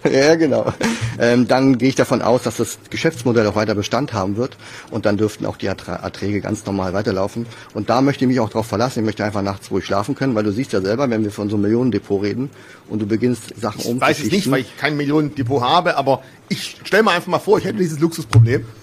Ja, 0.12 0.36
genau. 0.36 0.74
Ähm, 1.20 1.48
dann 1.48 1.78
gehe 1.78 1.90
ich 1.90 1.96
davon 1.96 2.22
aus, 2.22 2.44
dass 2.44 2.58
das 2.58 2.80
Geschäftsmodell 2.90 3.46
auch 3.46 3.56
weiter 3.56 3.76
Bestand 3.76 4.14
haben 4.14 4.36
wird 4.36 4.58
und 4.90 5.06
dann 5.06 5.18
dürften 5.18 5.46
auch 5.46 5.58
die 5.58 5.68
Erträge 5.68 6.42
ganz 6.42 6.66
normal 6.66 6.94
weiterlaufen. 6.94 7.46
Und 7.74 7.90
da 7.90 8.02
möchte 8.02 8.26
ich 8.26 8.30
mich 8.30 8.40
auch 8.40 8.50
darauf 8.50 8.66
verlassen. 8.66 9.00
Ich 9.00 9.06
möchte 9.06 9.24
einfach 9.24 9.44
nachts 9.44 9.70
ruhig 9.70 9.86
schlafen 9.86 10.16
können, 10.16 10.34
weil 10.34 10.44
du 10.44 10.52
siehst 10.52 10.74
ja 10.74 10.82
selber, 10.82 11.10
wenn 11.10 11.24
wir 11.24 11.32
von 11.32 11.50
so 11.50 11.56
einem 11.56 11.64
Millionendepot 11.64 12.24
reden 12.24 12.50
und 12.90 13.00
du 13.00 13.06
beginnst 13.06 13.60
Sachen 13.60 13.82
um. 13.84 13.96
Ich 13.98 14.02
weiß 14.02 14.20
es 14.20 14.32
nicht, 14.32 14.50
weil 14.50 14.62
ich 14.62 14.78
kein 14.78 14.98
Millionendepot 14.98 15.62
habe, 15.62 15.98
aber 15.98 16.24
ich 16.50 16.78
stelle 16.84 17.04
mir 17.04 17.12
einfach 17.12 17.28
mal 17.28 17.40
vor, 17.40 17.60
ich 17.60 17.66
hätte 17.66 17.78
dieses 17.78 18.00
Luxusproblem. 18.00 18.66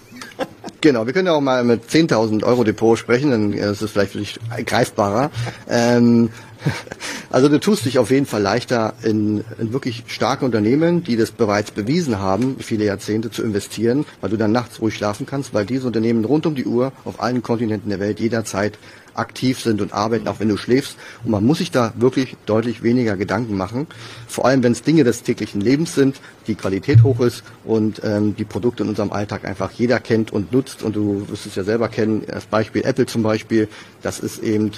Genau, 0.81 1.07
wir 1.07 1.13
können 1.13 1.27
ja 1.27 1.33
auch 1.33 1.41
mal 1.41 1.65
mit 1.65 1.91
10.000 1.91 2.45
Euro 2.45 2.63
Depot 2.63 2.97
sprechen, 2.97 3.33
dann 3.33 3.53
ist 3.53 3.83
es 3.83 3.91
vielleicht 3.91 4.13
für 4.13 4.19
dich 4.19 4.39
greifbarer. 4.65 5.33
Ähm, 5.69 6.31
also 7.31 7.49
du 7.49 7.61
tust 7.61 7.85
dich 7.85 7.99
auf 7.99 8.11
jeden 8.11 8.27
Fall 8.27 8.43
leichter 8.43 8.95
in, 9.03 9.45
in 9.59 9.73
wirklich 9.73 10.05
starke 10.07 10.45
Unternehmen, 10.45 11.03
die 11.05 11.17
das 11.17 11.31
bereits 11.31 11.71
bewiesen 11.71 12.19
haben, 12.19 12.57
viele 12.59 12.85
Jahrzehnte 12.85 13.31
zu 13.31 13.43
investieren, 13.43 14.05
weil 14.21 14.31
du 14.31 14.37
dann 14.37 14.53
nachts 14.53 14.81
ruhig 14.81 14.95
schlafen 14.95 15.27
kannst, 15.27 15.55
weil 15.55 15.67
diese 15.67 15.87
Unternehmen 15.87 16.25
rund 16.25 16.47
um 16.47 16.55
die 16.55 16.65
Uhr 16.65 16.93
auf 17.05 17.21
allen 17.21 17.43
Kontinenten 17.43 17.91
der 17.91 18.01
Welt 18.01 18.21
jederzeit 18.21 18.79
aktiv 19.19 19.61
sind 19.61 19.83
und 19.83 19.93
arbeiten, 19.93 20.29
auch 20.29 20.41
wenn 20.41 20.49
du 20.49 20.57
schläfst. 20.57 20.97
Und 21.25 21.33
man 21.33 21.45
muss 21.45 21.59
sich 21.59 21.71
da 21.71 21.93
wirklich 21.97 22.37
deutlich 22.47 22.83
weniger 22.83 23.17
Gedanken 23.17 23.57
machen. 23.57 23.87
Vor 24.29 24.47
allem, 24.47 24.63
wenn 24.63 24.73
es 24.73 24.83
Dinge 24.83 25.05
des 25.05 25.23
täglichen 25.23 25.61
Lebens 25.61 25.95
sind, 25.95 26.21
die 26.47 26.55
Qualität 26.55 27.03
hoch 27.03 27.21
ist 27.21 27.43
und 27.65 28.01
ähm, 28.05 28.37
die 28.37 28.45
Produkte 28.45 28.85
in 28.85 28.89
unserem 28.89 29.13
Alltag 29.13 29.45
einfach 29.45 29.73
jeder 29.73 29.99
kennt 30.01 30.33
und 30.33 30.53
nutzt. 30.53 30.83
Und 30.83 30.97
du 30.97 31.27
wirst 31.29 31.47
es 31.47 31.57
ja 31.57 31.65
selber 31.65 31.89
kennen. 31.89 32.23
Das 32.27 32.47
Beispiel 32.47 32.83
Apple 32.85 33.07
zum 33.07 33.23
Beispiel, 33.23 33.69
das 34.03 34.21
ist 34.21 34.43
eben 34.43 34.71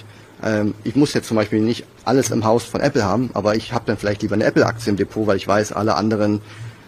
ähm, 0.43 0.75
ich 0.85 0.97
muss 0.97 1.15
jetzt 1.15 1.29
zum 1.29 1.37
Beispiel 1.37 1.61
nicht 1.61 1.85
alles 2.05 2.31
im 2.31 2.45
Haus 2.45 2.65
von 2.65 2.81
Apple 2.81 3.05
haben, 3.05 3.31
aber 3.35 3.57
ich 3.57 3.73
habe 3.73 3.85
dann 3.87 3.97
vielleicht 3.97 4.23
lieber 4.23 4.35
eine 4.35 4.45
Apple-Aktie 4.45 4.91
im 4.91 4.97
Depot, 4.97 5.27
weil 5.27 5.37
ich 5.37 5.47
weiß, 5.47 5.73
alle 5.73 5.95
anderen 5.95 6.41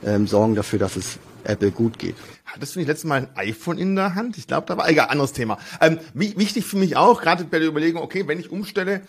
ähm, 0.05 0.27
sorgen 0.27 0.55
dafür, 0.55 0.79
dass 0.79 0.97
es 0.97 1.19
Apple 1.45 1.71
gut 1.71 1.99
geht. 1.99 2.17
Hattest 2.45 2.75
du 2.75 2.81
nicht 2.81 2.89
letztes 2.89 3.09
Mal 3.09 3.29
ein 3.35 3.49
iPhone 3.49 3.79
in 3.79 3.97
der 3.97 4.15
Hand? 4.15 4.37
Ich 4.37 4.47
glaube, 4.47 4.67
da 4.67 4.77
war 4.77 4.89
egal, 4.89 5.09
anderes 5.09 5.33
Thema. 5.33 5.59
Ähm, 5.81 5.99
wichtig 6.15 6.65
für 6.65 6.77
mich 6.77 6.97
auch, 6.97 7.23
gerade 7.23 7.45
bei 7.45 7.59
der 7.59 7.69
Überlegung, 7.69 8.03
okay, 8.03 8.27
wenn 8.27 8.39
ich 8.39 8.51
umstelle, 8.51 9.03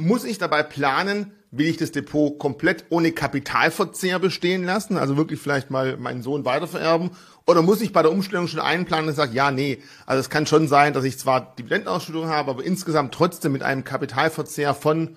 muss 0.00 0.24
ich 0.24 0.38
dabei 0.38 0.62
planen, 0.62 1.32
will 1.50 1.66
ich 1.66 1.76
das 1.76 1.92
Depot 1.92 2.38
komplett 2.38 2.84
ohne 2.90 3.12
Kapitalverzehr 3.12 4.18
bestehen 4.18 4.64
lassen, 4.64 4.96
also 4.96 5.16
wirklich 5.16 5.40
vielleicht 5.40 5.70
mal 5.70 5.96
meinen 5.96 6.22
Sohn 6.22 6.44
weitervererben, 6.44 7.10
oder 7.46 7.62
muss 7.62 7.80
ich 7.80 7.92
bei 7.92 8.02
der 8.02 8.12
Umstellung 8.12 8.46
schon 8.46 8.60
einplanen 8.60 9.08
und 9.08 9.14
sagen, 9.14 9.34
ja, 9.34 9.50
nee, 9.50 9.82
also 10.06 10.20
es 10.20 10.30
kann 10.30 10.46
schon 10.46 10.68
sein, 10.68 10.92
dass 10.92 11.04
ich 11.04 11.18
zwar 11.18 11.54
Dividendenausschüttung 11.56 12.28
habe, 12.28 12.50
aber 12.50 12.64
insgesamt 12.64 13.12
trotzdem 13.14 13.52
mit 13.52 13.62
einem 13.62 13.82
Kapitalverzehr 13.84 14.74
von 14.74 15.16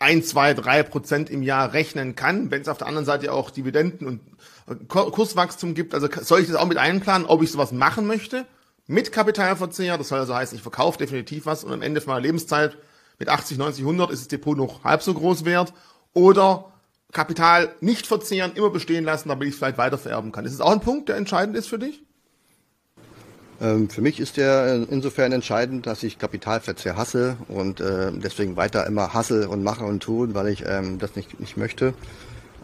ein, 0.00 0.22
zwei, 0.22 0.54
drei 0.54 0.82
Prozent 0.82 1.30
im 1.30 1.42
Jahr 1.42 1.72
rechnen 1.72 2.14
kann, 2.14 2.50
wenn 2.50 2.62
es 2.62 2.68
auf 2.68 2.78
der 2.78 2.86
anderen 2.86 3.04
Seite 3.04 3.32
auch 3.32 3.50
Dividenden 3.50 4.06
und 4.06 4.88
Kurswachstum 4.88 5.74
gibt. 5.74 5.94
Also 5.94 6.08
soll 6.22 6.40
ich 6.40 6.46
das 6.46 6.56
auch 6.56 6.66
mit 6.66 6.78
einplanen, 6.78 7.26
ob 7.26 7.42
ich 7.42 7.50
sowas 7.50 7.72
machen 7.72 8.06
möchte? 8.06 8.46
Mit 8.86 9.12
Kapitalverzehr, 9.12 9.98
das 9.98 10.08
soll 10.08 10.20
also 10.20 10.34
heißen, 10.34 10.56
ich 10.56 10.62
verkaufe 10.62 10.98
definitiv 10.98 11.46
was 11.46 11.64
und 11.64 11.72
am 11.72 11.82
Ende 11.82 12.02
meiner 12.06 12.20
Lebenszeit 12.20 12.76
mit 13.18 13.28
80, 13.28 13.58
90, 13.58 13.82
100 13.82 14.10
ist 14.10 14.20
das 14.20 14.28
Depot 14.28 14.56
noch 14.56 14.84
halb 14.84 15.02
so 15.02 15.14
groß 15.14 15.44
wert. 15.44 15.72
Oder 16.14 16.72
Kapital 17.12 17.74
nicht 17.80 18.06
verzehren, 18.06 18.52
immer 18.54 18.70
bestehen 18.70 19.04
lassen, 19.04 19.28
damit 19.28 19.48
ich 19.48 19.54
es 19.54 19.58
vielleicht 19.58 19.78
weiter 19.78 19.98
vererben 19.98 20.32
kann. 20.32 20.44
Ist 20.44 20.52
es 20.52 20.60
auch 20.60 20.72
ein 20.72 20.80
Punkt, 20.80 21.08
der 21.08 21.16
entscheidend 21.16 21.56
ist 21.56 21.68
für 21.68 21.78
dich? 21.78 22.02
Ähm, 23.60 23.88
für 23.88 24.02
mich 24.02 24.20
ist 24.20 24.36
der 24.36 24.86
insofern 24.88 25.32
entscheidend, 25.32 25.86
dass 25.86 26.02
ich 26.02 26.18
Kapitalverzehr 26.18 26.96
hasse 26.96 27.36
und 27.48 27.80
äh, 27.80 28.12
deswegen 28.12 28.56
weiter 28.56 28.86
immer 28.86 29.14
hasse 29.14 29.48
und 29.48 29.62
mache 29.62 29.84
und 29.84 30.00
tue, 30.00 30.32
weil 30.34 30.48
ich 30.48 30.64
ähm, 30.66 30.98
das 30.98 31.16
nicht, 31.16 31.40
nicht 31.40 31.56
möchte. 31.56 31.94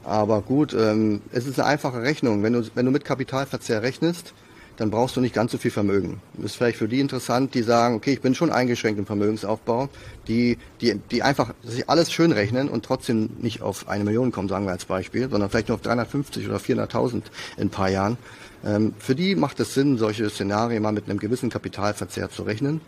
Aber 0.04 0.42
gut, 0.42 0.75
ähm, 0.75 1.23
es 1.32 1.46
ist 1.46 1.58
eine 1.58 1.68
einfache 1.68 2.02
Rechnung. 2.02 2.42
Wenn 2.42 2.52
du, 2.52 2.62
wenn 2.75 2.84
du 2.84 2.92
mit 2.92 3.04
Kapitalverzehr 3.04 3.82
rechnest, 3.82 4.34
dann 4.76 4.90
brauchst 4.90 5.16
du 5.16 5.20
nicht 5.20 5.34
ganz 5.34 5.52
so 5.52 5.58
viel 5.58 5.70
Vermögen. 5.70 6.20
Das 6.34 6.52
ist 6.52 6.56
vielleicht 6.56 6.78
für 6.78 6.88
die 6.88 7.00
interessant, 7.00 7.54
die 7.54 7.62
sagen, 7.62 7.94
okay, 7.94 8.12
ich 8.12 8.20
bin 8.20 8.34
schon 8.34 8.50
eingeschränkt 8.50 8.98
im 8.98 9.06
Vermögensaufbau, 9.06 9.88
die, 10.28 10.58
die, 10.80 11.00
die 11.10 11.22
einfach 11.22 11.54
sich 11.62 11.88
alles 11.88 12.12
schön 12.12 12.32
rechnen 12.32 12.68
und 12.68 12.84
trotzdem 12.84 13.30
nicht 13.40 13.62
auf 13.62 13.88
eine 13.88 14.04
Million 14.04 14.32
kommen, 14.32 14.48
sagen 14.48 14.66
wir 14.66 14.72
als 14.72 14.84
Beispiel, 14.84 15.28
sondern 15.30 15.50
vielleicht 15.50 15.68
nur 15.68 15.76
auf 15.76 15.82
350 15.82 16.48
oder 16.48 16.58
400.000 16.58 17.14
in 17.14 17.22
ein 17.58 17.70
paar 17.70 17.90
Jahren. 17.90 18.16
Ähm, 18.64 18.94
für 18.98 19.14
die 19.14 19.34
macht 19.34 19.60
es 19.60 19.74
Sinn, 19.74 19.98
solche 19.98 20.28
Szenarien 20.30 20.82
mal 20.82 20.92
mit 20.92 21.08
einem 21.08 21.18
gewissen 21.18 21.50
Kapitalverzehr 21.50 22.30
zu 22.30 22.42
rechnen. 22.42 22.80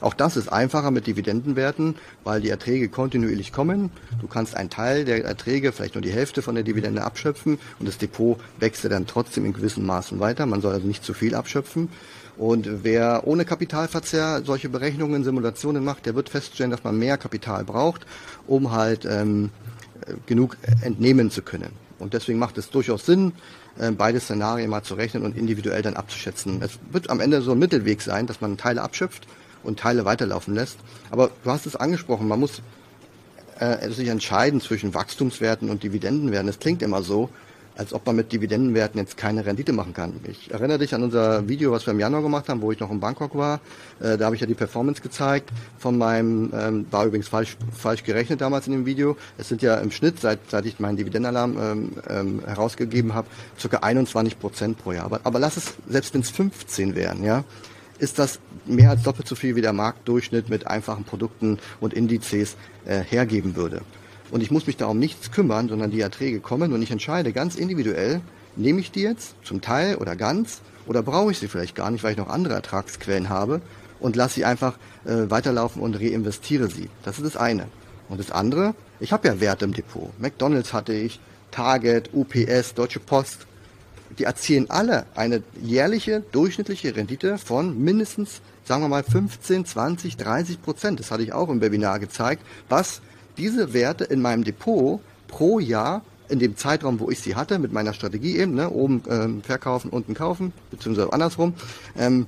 Auch 0.00 0.14
das 0.14 0.36
ist 0.36 0.48
einfacher 0.48 0.90
mit 0.90 1.06
Dividendenwerten, 1.06 1.96
weil 2.24 2.40
die 2.40 2.48
Erträge 2.48 2.88
kontinuierlich 2.88 3.52
kommen. 3.52 3.90
Du 4.20 4.26
kannst 4.26 4.56
einen 4.56 4.70
Teil 4.70 5.04
der 5.04 5.24
Erträge, 5.24 5.72
vielleicht 5.72 5.94
nur 5.94 6.02
die 6.02 6.12
Hälfte 6.12 6.42
von 6.42 6.54
der 6.54 6.64
Dividende 6.64 7.02
abschöpfen 7.02 7.58
und 7.78 7.88
das 7.88 7.98
Depot 7.98 8.38
wächst 8.58 8.84
dann 8.84 9.06
trotzdem 9.06 9.44
in 9.44 9.52
gewissen 9.52 9.84
Maßen 9.84 10.20
weiter. 10.20 10.46
Man 10.46 10.62
soll 10.62 10.74
also 10.74 10.86
nicht 10.86 11.04
zu 11.04 11.14
viel 11.14 11.34
abschöpfen. 11.34 11.88
Und 12.38 12.84
wer 12.84 13.26
ohne 13.26 13.44
Kapitalverzehr 13.44 14.42
solche 14.44 14.70
Berechnungen, 14.70 15.24
Simulationen 15.24 15.84
macht, 15.84 16.06
der 16.06 16.14
wird 16.14 16.30
feststellen, 16.30 16.70
dass 16.70 16.84
man 16.84 16.98
mehr 16.98 17.18
Kapital 17.18 17.64
braucht, 17.64 18.06
um 18.46 18.72
halt 18.72 19.04
ähm, 19.04 19.50
genug 20.24 20.56
entnehmen 20.80 21.30
zu 21.30 21.42
können. 21.42 21.70
Und 21.98 22.14
deswegen 22.14 22.38
macht 22.38 22.56
es 22.56 22.70
durchaus 22.70 23.04
Sinn, 23.04 23.32
äh, 23.78 23.90
beide 23.90 24.20
Szenarien 24.20 24.70
mal 24.70 24.82
zu 24.82 24.94
rechnen 24.94 25.22
und 25.22 25.36
individuell 25.36 25.82
dann 25.82 25.94
abzuschätzen. 25.94 26.62
Es 26.62 26.78
wird 26.90 27.10
am 27.10 27.20
Ende 27.20 27.42
so 27.42 27.52
ein 27.52 27.58
Mittelweg 27.58 28.00
sein, 28.00 28.26
dass 28.26 28.40
man 28.40 28.56
Teile 28.56 28.80
abschöpft 28.80 29.26
und 29.62 29.78
Teile 29.78 30.04
weiterlaufen 30.04 30.54
lässt. 30.54 30.78
Aber 31.10 31.30
du 31.44 31.50
hast 31.50 31.66
es 31.66 31.76
angesprochen, 31.76 32.28
man 32.28 32.40
muss 32.40 32.62
äh, 33.58 33.90
sich 33.90 34.08
entscheiden 34.08 34.60
zwischen 34.60 34.94
Wachstumswerten 34.94 35.70
und 35.70 35.82
Dividendenwerten. 35.82 36.48
Es 36.48 36.58
klingt 36.58 36.82
immer 36.82 37.02
so, 37.02 37.30
als 37.76 37.94
ob 37.94 38.04
man 38.06 38.16
mit 38.16 38.30
Dividendenwerten 38.32 38.98
jetzt 38.98 39.16
keine 39.16 39.46
Rendite 39.46 39.72
machen 39.72 39.94
kann. 39.94 40.12
Ich 40.24 40.50
erinnere 40.50 40.78
dich 40.78 40.94
an 40.94 41.02
unser 41.02 41.48
Video, 41.48 41.72
was 41.72 41.86
wir 41.86 41.92
im 41.92 42.00
Januar 42.00 42.20
gemacht 42.20 42.48
haben, 42.48 42.60
wo 42.60 42.72
ich 42.72 42.80
noch 42.80 42.90
in 42.90 43.00
Bangkok 43.00 43.34
war. 43.34 43.60
Äh, 44.00 44.18
da 44.18 44.26
habe 44.26 44.34
ich 44.34 44.40
ja 44.40 44.46
die 44.46 44.54
Performance 44.54 45.00
gezeigt 45.00 45.50
von 45.78 45.96
meinem, 45.96 46.52
ähm, 46.54 46.86
war 46.90 47.06
übrigens 47.06 47.28
falsch, 47.28 47.56
falsch 47.72 48.04
gerechnet 48.04 48.40
damals 48.42 48.66
in 48.66 48.72
dem 48.72 48.86
Video. 48.86 49.16
Es 49.38 49.48
sind 49.48 49.62
ja 49.62 49.76
im 49.76 49.90
Schnitt, 49.90 50.20
seit, 50.20 50.40
seit 50.50 50.66
ich 50.66 50.78
meinen 50.78 50.96
Dividendenalarm 50.96 51.56
ähm, 51.58 51.92
ähm, 52.08 52.42
herausgegeben 52.44 53.14
habe, 53.14 53.28
ca. 53.60 53.76
21 53.78 54.38
Prozent 54.38 54.78
pro 54.78 54.92
Jahr. 54.92 55.06
Aber, 55.06 55.20
aber 55.24 55.38
lass 55.38 55.56
es, 55.56 55.74
selbst 55.88 56.12
wenn 56.12 56.20
es 56.20 56.30
15 56.30 56.94
wären, 56.94 57.24
ja, 57.24 57.44
ist 58.00 58.18
das 58.18 58.40
mehr 58.66 58.90
als 58.90 59.02
doppelt 59.02 59.28
so 59.28 59.34
viel 59.34 59.56
wie 59.56 59.60
der 59.60 59.72
Marktdurchschnitt 59.72 60.48
mit 60.48 60.66
einfachen 60.66 61.04
Produkten 61.04 61.58
und 61.80 61.94
Indizes 61.94 62.56
äh, 62.86 63.00
hergeben 63.00 63.56
würde. 63.56 63.82
Und 64.30 64.42
ich 64.42 64.50
muss 64.50 64.66
mich 64.66 64.76
da 64.76 64.86
um 64.86 64.98
nichts 64.98 65.30
kümmern, 65.32 65.68
sondern 65.68 65.90
die 65.90 66.00
Erträge 66.00 66.40
kommen 66.40 66.72
und 66.72 66.82
ich 66.82 66.90
entscheide 66.90 67.32
ganz 67.32 67.56
individuell, 67.56 68.20
nehme 68.56 68.80
ich 68.80 68.90
die 68.90 69.02
jetzt 69.02 69.34
zum 69.44 69.60
Teil 69.60 69.96
oder 69.96 70.16
ganz 70.16 70.60
oder 70.86 71.02
brauche 71.02 71.32
ich 71.32 71.38
sie 71.38 71.48
vielleicht 71.48 71.74
gar 71.74 71.90
nicht, 71.90 72.02
weil 72.02 72.12
ich 72.12 72.18
noch 72.18 72.28
andere 72.28 72.54
Ertragsquellen 72.54 73.28
habe 73.28 73.60
und 73.98 74.16
lasse 74.16 74.36
sie 74.36 74.44
einfach 74.44 74.78
äh, 75.04 75.30
weiterlaufen 75.30 75.82
und 75.82 75.96
reinvestiere 75.96 76.68
sie. 76.68 76.88
Das 77.02 77.18
ist 77.18 77.24
das 77.24 77.36
eine. 77.36 77.66
Und 78.08 78.18
das 78.18 78.30
andere, 78.30 78.74
ich 78.98 79.12
habe 79.12 79.28
ja 79.28 79.40
Werte 79.40 79.64
im 79.64 79.72
Depot. 79.72 80.10
McDonald's 80.18 80.72
hatte 80.72 80.92
ich, 80.92 81.20
Target, 81.50 82.10
UPS, 82.12 82.74
Deutsche 82.74 83.00
Post, 83.00 83.46
die 84.18 84.24
erzielen 84.24 84.70
alle 84.70 85.06
eine 85.14 85.42
jährliche 85.62 86.22
durchschnittliche 86.32 86.94
Rendite 86.94 87.38
von 87.38 87.78
mindestens, 87.82 88.40
sagen 88.64 88.82
wir 88.82 88.88
mal, 88.88 89.04
15, 89.04 89.64
20, 89.64 90.16
30 90.16 90.62
Prozent. 90.62 91.00
Das 91.00 91.10
hatte 91.10 91.22
ich 91.22 91.32
auch 91.32 91.48
im 91.48 91.60
Webinar 91.60 91.98
gezeigt, 91.98 92.42
was 92.68 93.00
diese 93.36 93.72
Werte 93.72 94.04
in 94.04 94.20
meinem 94.20 94.44
Depot 94.44 95.00
pro 95.28 95.60
Jahr 95.60 96.02
in 96.28 96.38
dem 96.38 96.56
Zeitraum, 96.56 97.00
wo 97.00 97.10
ich 97.10 97.20
sie 97.20 97.34
hatte, 97.34 97.58
mit 97.58 97.72
meiner 97.72 97.92
Strategie 97.92 98.38
eben, 98.38 98.54
ne, 98.54 98.70
oben 98.70 99.02
ähm, 99.08 99.42
verkaufen, 99.42 99.90
unten 99.90 100.14
kaufen, 100.14 100.52
beziehungsweise 100.70 101.12
andersrum, 101.12 101.54
ähm, 101.98 102.26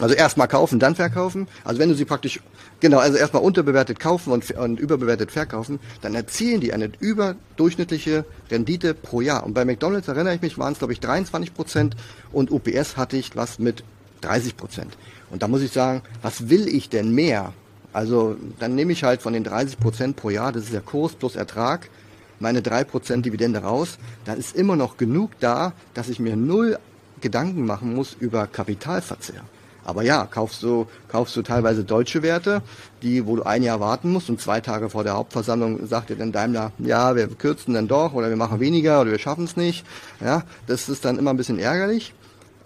also 0.00 0.14
erstmal 0.14 0.48
kaufen, 0.48 0.78
dann 0.78 0.94
verkaufen. 0.94 1.48
Also 1.64 1.80
wenn 1.80 1.88
du 1.88 1.94
sie 1.94 2.04
praktisch, 2.04 2.40
genau, 2.80 2.98
also 2.98 3.16
erstmal 3.16 3.42
unterbewertet 3.42 3.98
kaufen 3.98 4.32
und, 4.32 4.50
und, 4.50 4.78
überbewertet 4.78 5.30
verkaufen, 5.30 5.80
dann 6.02 6.14
erzielen 6.14 6.60
die 6.60 6.72
eine 6.72 6.90
überdurchschnittliche 7.00 8.24
Rendite 8.50 8.92
pro 8.92 9.22
Jahr. 9.22 9.44
Und 9.44 9.54
bei 9.54 9.64
McDonalds 9.64 10.08
erinnere 10.08 10.34
ich 10.34 10.42
mich, 10.42 10.58
waren 10.58 10.74
es 10.74 10.78
glaube 10.78 10.92
ich 10.92 11.00
23 11.00 11.54
Prozent 11.54 11.96
und 12.32 12.50
UPS 12.50 12.96
hatte 12.96 13.16
ich 13.16 13.36
was 13.36 13.58
mit 13.58 13.84
30 14.20 14.56
Prozent. 14.56 14.98
Und 15.30 15.42
da 15.42 15.48
muss 15.48 15.62
ich 15.62 15.72
sagen, 15.72 16.02
was 16.22 16.50
will 16.50 16.68
ich 16.68 16.90
denn 16.90 17.14
mehr? 17.14 17.52
Also 17.92 18.36
dann 18.58 18.74
nehme 18.74 18.92
ich 18.92 19.04
halt 19.04 19.22
von 19.22 19.32
den 19.32 19.44
30 19.44 19.78
Prozent 19.78 20.16
pro 20.16 20.28
Jahr, 20.28 20.52
das 20.52 20.64
ist 20.64 20.74
der 20.74 20.82
Kurs 20.82 21.14
plus 21.14 21.36
Ertrag, 21.36 21.88
meine 22.38 22.60
3 22.60 22.84
Prozent 22.84 23.24
Dividende 23.24 23.60
raus. 23.60 23.96
Dann 24.26 24.38
ist 24.38 24.54
immer 24.54 24.76
noch 24.76 24.98
genug 24.98 25.30
da, 25.40 25.72
dass 25.94 26.10
ich 26.10 26.20
mir 26.20 26.36
null 26.36 26.78
Gedanken 27.22 27.64
machen 27.64 27.94
muss 27.94 28.14
über 28.20 28.46
Kapitalverzehr. 28.46 29.42
Aber 29.86 30.02
ja, 30.02 30.26
kaufst 30.26 30.64
du, 30.64 30.88
kaufst 31.06 31.36
du 31.36 31.42
teilweise 31.42 31.84
deutsche 31.84 32.22
Werte, 32.22 32.60
die, 33.02 33.24
wo 33.24 33.36
du 33.36 33.44
ein 33.44 33.62
Jahr 33.62 33.78
warten 33.78 34.12
musst 34.12 34.28
und 34.28 34.40
zwei 34.40 34.60
Tage 34.60 34.90
vor 34.90 35.04
der 35.04 35.14
Hauptversammlung 35.14 35.86
sagt 35.86 36.10
dir 36.10 36.16
dann 36.16 36.32
Daimler, 36.32 36.72
ja, 36.78 37.14
wir 37.14 37.28
kürzen 37.28 37.72
dann 37.72 37.86
doch 37.86 38.12
oder 38.12 38.28
wir 38.28 38.36
machen 38.36 38.58
weniger 38.58 39.00
oder 39.00 39.12
wir 39.12 39.20
schaffen 39.20 39.44
es 39.44 39.56
nicht. 39.56 39.86
Ja, 40.20 40.42
das 40.66 40.88
ist 40.88 41.04
dann 41.04 41.18
immer 41.18 41.30
ein 41.30 41.36
bisschen 41.36 41.60
ärgerlich. 41.60 42.14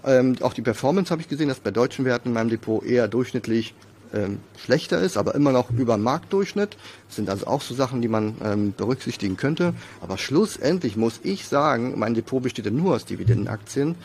Ähm, 0.02 0.36
auch 0.40 0.54
die 0.54 0.62
Performance 0.62 1.10
habe 1.10 1.20
ich 1.20 1.28
gesehen, 1.28 1.48
dass 1.48 1.60
bei 1.60 1.70
deutschen 1.70 2.06
Werten 2.06 2.28
in 2.28 2.34
meinem 2.34 2.48
Depot 2.48 2.82
eher 2.82 3.06
durchschnittlich 3.06 3.74
ähm, 4.14 4.38
schlechter 4.56 4.98
ist, 4.98 5.18
aber 5.18 5.34
immer 5.34 5.52
noch 5.52 5.70
über 5.70 5.98
Marktdurchschnitt. 5.98 6.78
Das 7.06 7.16
sind 7.16 7.28
also 7.28 7.46
auch 7.46 7.60
so 7.60 7.74
Sachen, 7.74 8.00
die 8.00 8.08
man 8.08 8.34
ähm, 8.42 8.72
berücksichtigen 8.74 9.36
könnte. 9.36 9.74
Aber 10.00 10.16
schlussendlich 10.16 10.96
muss 10.96 11.20
ich 11.22 11.46
sagen, 11.46 11.98
mein 11.98 12.14
Depot 12.14 12.42
besteht 12.42 12.64
ja 12.64 12.70
nur 12.70 12.94
aus 12.94 13.04
Dividendenaktien 13.04 13.96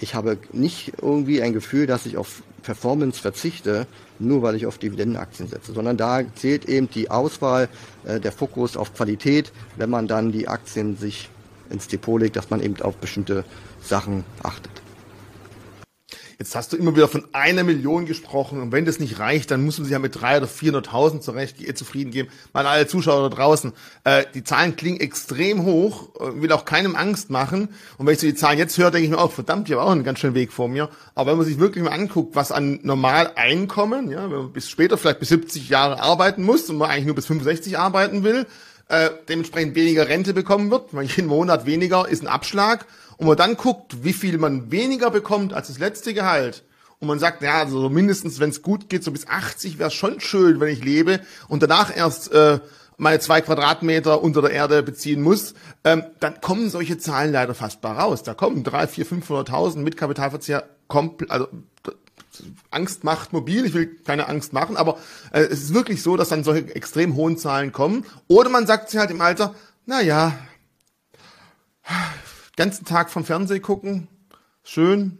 ich 0.00 0.14
habe 0.14 0.38
nicht 0.52 0.92
irgendwie 1.00 1.42
ein 1.42 1.52
Gefühl, 1.52 1.86
dass 1.86 2.06
ich 2.06 2.16
auf 2.16 2.42
Performance 2.62 3.20
verzichte, 3.20 3.86
nur 4.18 4.42
weil 4.42 4.56
ich 4.56 4.66
auf 4.66 4.78
Dividendenaktien 4.78 5.48
setze, 5.48 5.72
sondern 5.72 5.96
da 5.96 6.22
zählt 6.34 6.66
eben 6.66 6.90
die 6.90 7.10
Auswahl, 7.10 7.68
äh, 8.04 8.20
der 8.20 8.32
Fokus 8.32 8.76
auf 8.76 8.94
Qualität, 8.94 9.52
wenn 9.76 9.90
man 9.90 10.08
dann 10.08 10.32
die 10.32 10.48
Aktien 10.48 10.96
sich 10.96 11.28
ins 11.70 11.88
Depot 11.88 12.20
legt, 12.20 12.36
dass 12.36 12.50
man 12.50 12.62
eben 12.62 12.80
auf 12.82 12.96
bestimmte 12.96 13.44
Sachen 13.82 14.24
achtet. 14.42 14.72
Jetzt 16.40 16.54
hast 16.54 16.72
du 16.72 16.76
immer 16.76 16.94
wieder 16.94 17.08
von 17.08 17.24
einer 17.32 17.64
Million 17.64 18.06
gesprochen 18.06 18.62
und 18.62 18.70
wenn 18.70 18.84
das 18.84 19.00
nicht 19.00 19.18
reicht, 19.18 19.50
dann 19.50 19.64
muss 19.64 19.78
man 19.78 19.86
sich 19.86 19.92
ja 19.92 19.98
mit 19.98 20.20
drei 20.20 20.36
oder 20.36 20.46
400.000 20.46 21.18
zurecht 21.18 21.60
äh, 21.60 21.74
zufrieden 21.74 22.12
geben. 22.12 22.28
Mal 22.52 22.64
alle 22.64 22.86
Zuschauer 22.86 23.28
da 23.28 23.34
draußen, 23.34 23.72
äh, 24.04 24.22
die 24.34 24.44
Zahlen 24.44 24.76
klingen 24.76 25.00
extrem 25.00 25.64
hoch, 25.64 26.10
äh, 26.20 26.40
will 26.40 26.52
auch 26.52 26.64
keinem 26.64 26.94
Angst 26.94 27.28
machen. 27.30 27.70
Und 27.96 28.06
wenn 28.06 28.14
ich 28.14 28.20
so 28.20 28.28
die 28.28 28.36
Zahlen 28.36 28.56
jetzt 28.56 28.78
höre, 28.78 28.92
denke 28.92 29.06
ich 29.06 29.10
mir 29.10 29.18
auch, 29.18 29.32
verdammt, 29.32 29.68
ich 29.68 29.74
habe 29.74 29.82
auch 29.82 29.90
einen 29.90 30.04
ganz 30.04 30.20
schönen 30.20 30.36
Weg 30.36 30.52
vor 30.52 30.68
mir. 30.68 30.90
Aber 31.16 31.32
wenn 31.32 31.38
man 31.38 31.46
sich 31.46 31.58
wirklich 31.58 31.82
mal 31.82 31.90
anguckt, 31.90 32.36
was 32.36 32.52
an 32.52 32.78
Normaleinkommen, 32.84 34.08
ja, 34.08 34.30
wenn 34.30 34.38
man 34.38 34.52
bis 34.52 34.70
später 34.70 34.96
vielleicht 34.96 35.18
bis 35.18 35.30
70 35.30 35.68
Jahre 35.68 36.00
arbeiten 36.00 36.44
muss 36.44 36.70
und 36.70 36.76
man 36.76 36.88
eigentlich 36.88 37.06
nur 37.06 37.16
bis 37.16 37.26
65 37.26 37.76
arbeiten 37.80 38.22
will, 38.22 38.46
äh, 38.86 39.10
dementsprechend 39.28 39.74
weniger 39.74 40.08
Rente 40.08 40.34
bekommen 40.34 40.70
wird, 40.70 40.94
weil 40.94 41.06
jeden 41.06 41.26
Monat 41.26 41.66
weniger 41.66 42.08
ist 42.08 42.22
ein 42.22 42.28
Abschlag 42.28 42.86
und 43.18 43.26
man 43.26 43.36
dann 43.36 43.56
guckt, 43.56 44.02
wie 44.02 44.12
viel 44.12 44.38
man 44.38 44.70
weniger 44.70 45.10
bekommt 45.10 45.52
als 45.52 45.68
das 45.68 45.78
letzte 45.78 46.14
Gehalt, 46.14 46.64
und 47.00 47.06
man 47.06 47.18
sagt, 47.18 47.42
ja, 47.42 47.60
also 47.60 47.88
mindestens, 47.88 48.40
wenn 48.40 48.50
es 48.50 48.62
gut 48.62 48.88
geht, 48.88 49.04
so 49.04 49.12
bis 49.12 49.28
80 49.28 49.78
wäre 49.78 49.90
schon 49.90 50.20
schön, 50.20 50.58
wenn 50.58 50.68
ich 50.68 50.82
lebe 50.82 51.20
und 51.46 51.62
danach 51.62 51.96
erst 51.96 52.32
äh, 52.32 52.58
meine 52.96 53.20
zwei 53.20 53.40
Quadratmeter 53.40 54.22
unter 54.22 54.42
der 54.42 54.50
Erde 54.50 54.82
beziehen 54.82 55.22
muss, 55.22 55.54
ähm, 55.84 56.04
dann 56.18 56.40
kommen 56.40 56.68
solche 56.70 56.98
Zahlen 56.98 57.32
leider 57.32 57.54
fast 57.54 57.80
bar 57.80 57.98
raus. 57.98 58.24
Da 58.24 58.34
kommen 58.34 58.64
drei, 58.64 58.88
vier, 58.88 59.06
500.000 59.06 59.78
mit 59.78 59.96
Kapitalverzehr 59.96 60.68
komplett, 60.88 61.30
also 61.30 61.46
Angst 62.70 63.04
macht 63.04 63.32
mobil. 63.32 63.64
Ich 63.64 63.74
will 63.74 63.86
keine 63.86 64.28
Angst 64.28 64.52
machen, 64.52 64.76
aber 64.76 64.98
äh, 65.32 65.42
es 65.42 65.62
ist 65.62 65.74
wirklich 65.74 66.02
so, 66.02 66.16
dass 66.16 66.30
dann 66.30 66.42
solche 66.42 66.74
extrem 66.74 67.14
hohen 67.14 67.38
Zahlen 67.38 67.70
kommen. 67.70 68.04
Oder 68.26 68.50
man 68.50 68.66
sagt 68.66 68.90
sich 68.90 68.98
halt 68.98 69.12
im 69.12 69.20
Alter, 69.20 69.54
na 69.86 70.02
ja, 70.02 70.36
ganzen 72.58 72.84
Tag 72.84 73.10
vom 73.10 73.24
Fernseh 73.24 73.60
gucken, 73.60 74.08
schön, 74.64 75.18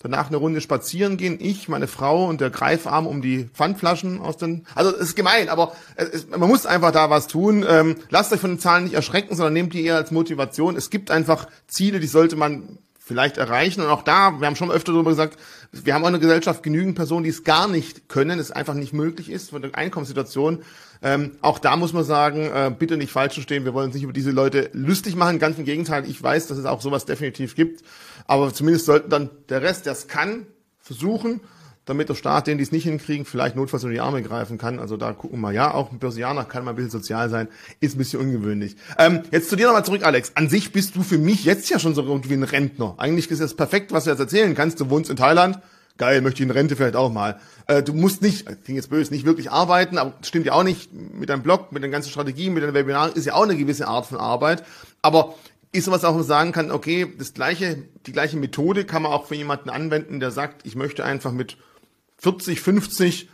danach 0.00 0.28
eine 0.28 0.38
Runde 0.38 0.60
spazieren 0.60 1.18
gehen, 1.18 1.38
ich, 1.40 1.68
meine 1.68 1.86
Frau 1.86 2.26
und 2.26 2.40
der 2.40 2.50
Greifarm 2.50 3.06
um 3.06 3.20
die 3.20 3.44
Pfandflaschen 3.44 4.20
aus 4.20 4.38
den. 4.38 4.66
Also 4.74 4.92
es 4.94 5.10
ist 5.10 5.14
gemein, 5.14 5.50
aber 5.50 5.72
es, 5.96 6.28
man 6.28 6.48
muss 6.48 6.66
einfach 6.66 6.90
da 6.90 7.10
was 7.10 7.26
tun. 7.26 7.64
Ähm, 7.68 7.96
lasst 8.08 8.32
euch 8.32 8.40
von 8.40 8.52
den 8.52 8.58
Zahlen 8.58 8.84
nicht 8.84 8.94
erschrecken, 8.94 9.36
sondern 9.36 9.52
nehmt 9.52 9.74
die 9.74 9.84
eher 9.84 9.96
als 9.96 10.10
Motivation. 10.10 10.76
Es 10.76 10.88
gibt 10.88 11.10
einfach 11.10 11.46
Ziele, 11.66 12.00
die 12.00 12.06
sollte 12.06 12.36
man 12.36 12.78
vielleicht 12.98 13.36
erreichen. 13.36 13.82
Und 13.82 13.88
auch 13.88 14.02
da, 14.02 14.40
wir 14.40 14.46
haben 14.46 14.56
schon 14.56 14.70
öfter 14.70 14.92
darüber 14.92 15.10
gesagt, 15.10 15.38
wir 15.72 15.94
haben 15.94 16.02
auch 16.02 16.08
in 16.08 16.14
der 16.14 16.20
Gesellschaft 16.20 16.62
genügend 16.62 16.94
Personen, 16.94 17.24
die 17.24 17.30
es 17.30 17.44
gar 17.44 17.68
nicht 17.68 18.08
können, 18.08 18.38
es 18.38 18.50
einfach 18.50 18.74
nicht 18.74 18.92
möglich 18.92 19.30
ist 19.30 19.50
von 19.50 19.62
der 19.62 19.74
Einkommenssituation. 19.74 20.62
Ähm, 21.02 21.32
auch 21.42 21.58
da 21.58 21.76
muss 21.76 21.92
man 21.92 22.04
sagen, 22.04 22.46
äh, 22.46 22.72
bitte 22.76 22.96
nicht 22.96 23.12
falsch 23.12 23.34
verstehen, 23.34 23.64
wir 23.64 23.74
wollen 23.74 23.86
uns 23.86 23.94
nicht 23.94 24.04
über 24.04 24.12
diese 24.12 24.30
Leute 24.30 24.70
lustig 24.72 25.14
machen, 25.14 25.38
ganz 25.38 25.58
im 25.58 25.64
Gegenteil, 25.64 26.08
ich 26.08 26.20
weiß, 26.20 26.46
dass 26.48 26.58
es 26.58 26.64
auch 26.64 26.80
sowas 26.80 27.04
definitiv 27.04 27.54
gibt, 27.54 27.82
aber 28.26 28.52
zumindest 28.52 28.86
sollten 28.86 29.10
dann 29.10 29.30
der 29.48 29.62
Rest, 29.62 29.86
der 29.86 29.92
es 29.92 30.08
kann, 30.08 30.46
versuchen, 30.80 31.40
damit 31.88 32.08
der 32.08 32.14
Staat, 32.14 32.46
denen 32.46 32.58
die 32.58 32.64
es 32.64 32.72
nicht 32.72 32.84
hinkriegen, 32.84 33.24
vielleicht 33.24 33.56
notfalls 33.56 33.84
in 33.84 33.90
die 33.90 34.00
Arme 34.00 34.22
greifen 34.22 34.58
kann. 34.58 34.78
Also 34.78 34.96
da 34.96 35.12
gucken 35.12 35.40
wir, 35.40 35.52
ja, 35.52 35.72
auch 35.72 35.90
ein 35.90 35.98
Börsianer 35.98 36.44
kann 36.44 36.64
mal 36.64 36.70
ein 36.70 36.76
bisschen 36.76 36.90
sozial 36.90 37.30
sein, 37.30 37.48
ist 37.80 37.94
ein 37.94 37.98
bisschen 37.98 38.20
ungewöhnlich. 38.20 38.76
Ähm, 38.98 39.22
jetzt 39.30 39.48
zu 39.48 39.56
dir 39.56 39.66
nochmal 39.66 39.84
zurück, 39.84 40.04
Alex. 40.04 40.32
An 40.34 40.48
sich 40.48 40.72
bist 40.72 40.96
du 40.96 41.02
für 41.02 41.18
mich 41.18 41.44
jetzt 41.44 41.70
ja 41.70 41.78
schon 41.78 41.94
so 41.94 42.02
irgendwie 42.02 42.34
ein 42.34 42.42
Rentner. 42.42 42.94
Eigentlich 42.98 43.30
ist 43.30 43.40
das 43.40 43.54
perfekt, 43.54 43.92
was 43.92 44.04
du 44.04 44.10
jetzt 44.10 44.20
erzählen 44.20 44.54
kannst. 44.54 44.80
Du 44.80 44.90
wohnst 44.90 45.10
in 45.10 45.16
Thailand, 45.16 45.60
geil, 45.96 46.20
möchte 46.20 46.42
ich 46.42 46.48
in 46.48 46.50
Rente 46.50 46.76
vielleicht 46.76 46.96
auch 46.96 47.10
mal. 47.10 47.40
Äh, 47.66 47.82
du 47.82 47.94
musst 47.94 48.22
nicht, 48.22 48.46
klingt 48.46 48.76
jetzt 48.76 48.90
böse, 48.90 49.12
nicht 49.12 49.24
wirklich 49.24 49.50
arbeiten, 49.50 49.98
aber 49.98 50.14
stimmt 50.22 50.46
ja 50.46 50.52
auch 50.52 50.64
nicht. 50.64 50.92
Mit 50.92 51.30
deinem 51.30 51.42
Blog, 51.42 51.72
mit 51.72 51.82
den 51.82 51.90
ganzen 51.90 52.10
Strategien, 52.10 52.54
mit 52.54 52.62
den 52.62 52.74
Webinaren 52.74 53.12
ist 53.12 53.26
ja 53.26 53.34
auch 53.34 53.44
eine 53.44 53.56
gewisse 53.56 53.88
Art 53.88 54.06
von 54.06 54.18
Arbeit. 54.18 54.62
Aber 55.02 55.34
ist 55.72 55.84
sowas 55.84 56.04
auch, 56.04 56.14
man 56.14 56.24
sagen 56.24 56.52
kann, 56.52 56.70
okay, 56.70 57.06
das 57.18 57.34
gleiche, 57.34 57.82
die 58.06 58.12
gleiche 58.12 58.36
Methode 58.36 58.84
kann 58.84 59.02
man 59.02 59.12
auch 59.12 59.26
für 59.26 59.34
jemanden 59.34 59.68
anwenden, 59.70 60.20
der 60.20 60.30
sagt, 60.30 60.66
ich 60.66 60.76
möchte 60.76 61.04
einfach 61.04 61.32
mit 61.32 61.56
40, 62.18 62.60
50 62.60 63.28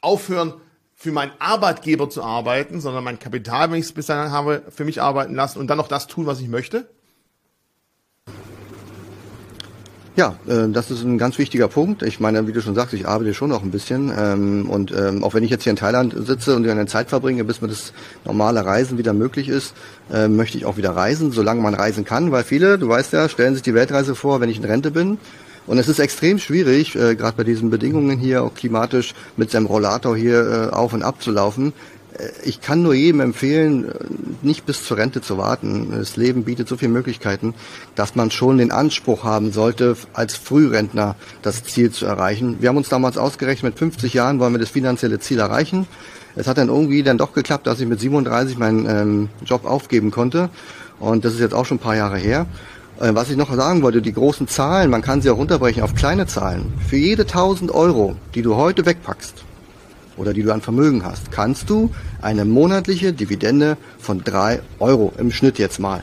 aufhören, 0.00 0.54
für 0.94 1.12
meinen 1.12 1.30
Arbeitgeber 1.38 2.10
zu 2.10 2.24
arbeiten, 2.24 2.80
sondern 2.80 3.04
mein 3.04 3.20
Kapital, 3.20 3.70
wenn 3.70 3.78
ich 3.78 3.86
es 3.86 3.92
bis 3.92 4.06
dahin 4.06 4.32
habe, 4.32 4.64
für 4.68 4.84
mich 4.84 5.00
arbeiten 5.00 5.34
lassen 5.34 5.60
und 5.60 5.68
dann 5.68 5.78
noch 5.78 5.86
das 5.86 6.08
tun, 6.08 6.26
was 6.26 6.40
ich 6.40 6.48
möchte? 6.48 6.88
Ja, 10.18 10.34
äh, 10.48 10.68
das 10.68 10.90
ist 10.90 11.04
ein 11.04 11.16
ganz 11.16 11.38
wichtiger 11.38 11.68
Punkt. 11.68 12.02
Ich 12.02 12.18
meine, 12.18 12.48
wie 12.48 12.52
du 12.52 12.60
schon 12.60 12.74
sagst, 12.74 12.92
ich 12.92 13.06
arbeite 13.06 13.32
schon 13.34 13.50
noch 13.50 13.62
ein 13.62 13.70
bisschen. 13.70 14.12
Ähm, 14.18 14.68
und 14.68 14.90
ähm, 14.90 15.22
auch 15.22 15.34
wenn 15.34 15.44
ich 15.44 15.50
jetzt 15.50 15.62
hier 15.62 15.70
in 15.70 15.76
Thailand 15.76 16.12
sitze 16.26 16.56
und 16.56 16.68
eine 16.68 16.86
Zeit 16.86 17.08
verbringe, 17.08 17.44
bis 17.44 17.60
mir 17.60 17.68
das 17.68 17.92
normale 18.24 18.64
Reisen 18.64 18.98
wieder 18.98 19.12
möglich 19.12 19.48
ist, 19.48 19.74
äh, 20.12 20.26
möchte 20.26 20.58
ich 20.58 20.64
auch 20.64 20.76
wieder 20.76 20.90
reisen, 20.90 21.30
solange 21.30 21.60
man 21.60 21.74
reisen 21.74 22.04
kann. 22.04 22.32
Weil 22.32 22.42
viele, 22.42 22.78
du 22.78 22.88
weißt 22.88 23.12
ja, 23.12 23.28
stellen 23.28 23.54
sich 23.54 23.62
die 23.62 23.74
Weltreise 23.74 24.16
vor, 24.16 24.40
wenn 24.40 24.50
ich 24.50 24.56
in 24.56 24.64
Rente 24.64 24.90
bin. 24.90 25.18
Und 25.68 25.78
es 25.78 25.88
ist 25.88 26.00
extrem 26.00 26.40
schwierig, 26.40 26.96
äh, 26.96 27.14
gerade 27.14 27.36
bei 27.36 27.44
diesen 27.44 27.70
Bedingungen 27.70 28.18
hier, 28.18 28.42
auch 28.42 28.54
klimatisch, 28.54 29.14
mit 29.36 29.52
seinem 29.52 29.66
Rollator 29.66 30.16
hier 30.16 30.70
auf 30.72 30.92
und 30.92 31.02
ab 31.02 31.22
zu 31.22 31.30
laufen 31.30 31.72
ich 32.42 32.60
kann 32.60 32.82
nur 32.82 32.94
jedem 32.94 33.20
empfehlen, 33.20 33.92
nicht 34.42 34.66
bis 34.66 34.84
zur 34.84 34.96
Rente 34.96 35.20
zu 35.20 35.38
warten. 35.38 35.92
Das 35.92 36.16
Leben 36.16 36.44
bietet 36.44 36.68
so 36.68 36.76
viele 36.76 36.90
Möglichkeiten, 36.90 37.54
dass 37.94 38.16
man 38.16 38.30
schon 38.30 38.58
den 38.58 38.72
Anspruch 38.72 39.24
haben 39.24 39.52
sollte, 39.52 39.96
als 40.14 40.34
Frührentner 40.34 41.16
das 41.42 41.64
Ziel 41.64 41.90
zu 41.90 42.06
erreichen. 42.06 42.56
Wir 42.60 42.70
haben 42.70 42.76
uns 42.76 42.88
damals 42.88 43.18
ausgerechnet, 43.18 43.74
mit 43.74 43.78
50 43.78 44.14
Jahren 44.14 44.40
wollen 44.40 44.54
wir 44.54 44.58
das 44.58 44.70
finanzielle 44.70 45.20
Ziel 45.20 45.38
erreichen. 45.38 45.86
Es 46.34 46.46
hat 46.46 46.58
dann 46.58 46.68
irgendwie 46.68 47.02
dann 47.02 47.18
doch 47.18 47.32
geklappt, 47.32 47.66
dass 47.66 47.80
ich 47.80 47.86
mit 47.86 48.00
37 48.00 48.58
meinen 48.58 48.86
ähm, 48.86 49.28
Job 49.44 49.64
aufgeben 49.64 50.10
konnte. 50.10 50.50
Und 50.98 51.24
das 51.24 51.34
ist 51.34 51.40
jetzt 51.40 51.54
auch 51.54 51.66
schon 51.66 51.76
ein 51.76 51.80
paar 51.80 51.96
Jahre 51.96 52.18
her. 52.18 52.46
Äh, 53.00 53.14
was 53.14 53.30
ich 53.30 53.36
noch 53.36 53.54
sagen 53.54 53.82
wollte, 53.82 54.02
die 54.02 54.12
großen 54.12 54.48
Zahlen, 54.48 54.90
man 54.90 55.02
kann 55.02 55.22
sie 55.22 55.30
auch 55.30 55.38
runterbrechen 55.38 55.82
auf 55.82 55.94
kleine 55.94 56.26
Zahlen. 56.26 56.72
Für 56.88 56.96
jede 56.96 57.22
1000 57.22 57.70
Euro, 57.70 58.16
die 58.34 58.42
du 58.42 58.56
heute 58.56 58.84
wegpackst, 58.86 59.44
oder 60.16 60.34
die 60.34 60.42
du 60.42 60.52
an 60.52 60.60
Vermögen 60.60 61.04
hast, 61.04 61.30
kannst 61.30 61.70
du 61.70 61.90
eine 62.20 62.44
monatliche 62.44 63.12
Dividende 63.12 63.76
von 64.00 64.24
drei 64.24 64.60
Euro 64.80 65.12
im 65.16 65.30
Schnitt 65.30 65.58
jetzt 65.58 65.78
mal 65.78 66.02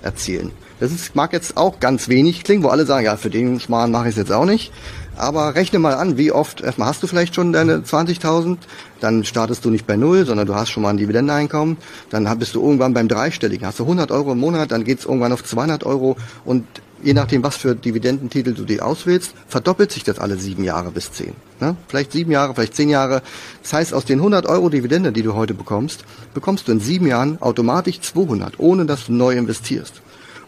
erzielen. 0.00 0.52
Das 0.80 0.90
ist, 0.90 1.14
mag 1.14 1.32
jetzt 1.32 1.56
auch 1.56 1.78
ganz 1.78 2.08
wenig 2.08 2.42
klingen, 2.44 2.62
wo 2.62 2.68
alle 2.68 2.86
sagen, 2.86 3.04
ja, 3.04 3.16
für 3.16 3.30
den 3.30 3.60
Schmarrn 3.60 3.90
mache 3.90 4.08
ich 4.08 4.12
es 4.12 4.16
jetzt 4.16 4.32
auch 4.32 4.46
nicht. 4.46 4.72
Aber 5.16 5.54
rechne 5.54 5.78
mal 5.78 5.94
an, 5.94 6.16
wie 6.16 6.32
oft, 6.32 6.60
erstmal 6.60 6.88
hast 6.88 7.02
du 7.02 7.06
vielleicht 7.06 7.34
schon 7.34 7.52
deine 7.52 7.78
20.000, 7.78 8.58
dann 9.00 9.24
startest 9.24 9.64
du 9.64 9.70
nicht 9.70 9.86
bei 9.86 9.96
Null, 9.96 10.24
sondern 10.24 10.46
du 10.46 10.54
hast 10.54 10.70
schon 10.70 10.82
mal 10.82 10.90
ein 10.90 10.96
Dividendeneinkommen, 10.96 11.76
dann 12.10 12.38
bist 12.38 12.54
du 12.54 12.62
irgendwann 12.62 12.94
beim 12.94 13.08
Dreistelligen, 13.08 13.66
hast 13.66 13.78
du 13.78 13.84
100 13.84 14.10
Euro 14.10 14.32
im 14.32 14.38
Monat, 14.38 14.72
dann 14.72 14.84
geht's 14.84 15.04
irgendwann 15.04 15.32
auf 15.32 15.44
200 15.44 15.84
Euro 15.84 16.16
und 16.44 16.64
je 17.02 17.14
nachdem, 17.14 17.42
was 17.42 17.56
für 17.56 17.74
Dividendentitel 17.74 18.54
du 18.54 18.64
dir 18.64 18.86
auswählst, 18.86 19.34
verdoppelt 19.48 19.92
sich 19.92 20.04
das 20.04 20.18
alle 20.18 20.36
sieben 20.36 20.64
Jahre 20.64 20.90
bis 20.90 21.12
zehn. 21.12 21.34
Ne? 21.60 21.76
Vielleicht 21.88 22.12
sieben 22.12 22.30
Jahre, 22.30 22.54
vielleicht 22.54 22.74
zehn 22.74 22.88
Jahre. 22.88 23.22
Das 23.62 23.72
heißt, 23.72 23.94
aus 23.94 24.04
den 24.04 24.20
100 24.20 24.46
Euro 24.46 24.68
Dividende, 24.68 25.12
die 25.12 25.22
du 25.22 25.34
heute 25.34 25.54
bekommst, 25.54 26.04
bekommst 26.32 26.68
du 26.68 26.72
in 26.72 26.80
sieben 26.80 27.06
Jahren 27.06 27.40
automatisch 27.42 28.00
200, 28.00 28.58
ohne 28.58 28.86
dass 28.86 29.06
du 29.06 29.12
neu 29.12 29.34
investierst. 29.36 30.00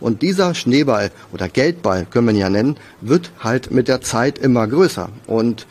Und 0.05 0.21
dieser 0.21 0.55
Schneeball 0.55 1.11
oder 1.33 1.49
Geldball, 1.49 2.05
können 2.05 2.27
wir 2.27 2.35
ihn 2.35 2.41
ja 2.41 2.51
nennen, 2.51 2.77
wird 3.01 3.31
halt 3.41 3.71
mit 3.71 3.89
der 3.89 4.03
Zeit 4.03 4.37
immer 4.37 4.67
größer. 4.67 5.09
Und, 5.27 5.67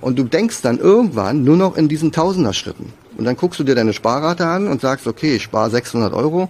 und 0.00 0.16
du 0.16 0.22
denkst 0.22 0.62
dann 0.62 0.78
irgendwann 0.78 1.42
nur 1.42 1.56
noch 1.56 1.76
in 1.76 1.88
diesen 1.88 2.12
Tausenderschritten. 2.12 2.92
Und 3.18 3.24
dann 3.24 3.36
guckst 3.36 3.58
du 3.58 3.64
dir 3.64 3.74
deine 3.74 3.92
Sparrate 3.92 4.46
an 4.46 4.68
und 4.68 4.80
sagst, 4.80 5.08
okay, 5.08 5.34
ich 5.34 5.42
spare 5.42 5.70
600 5.70 6.12
Euro 6.14 6.48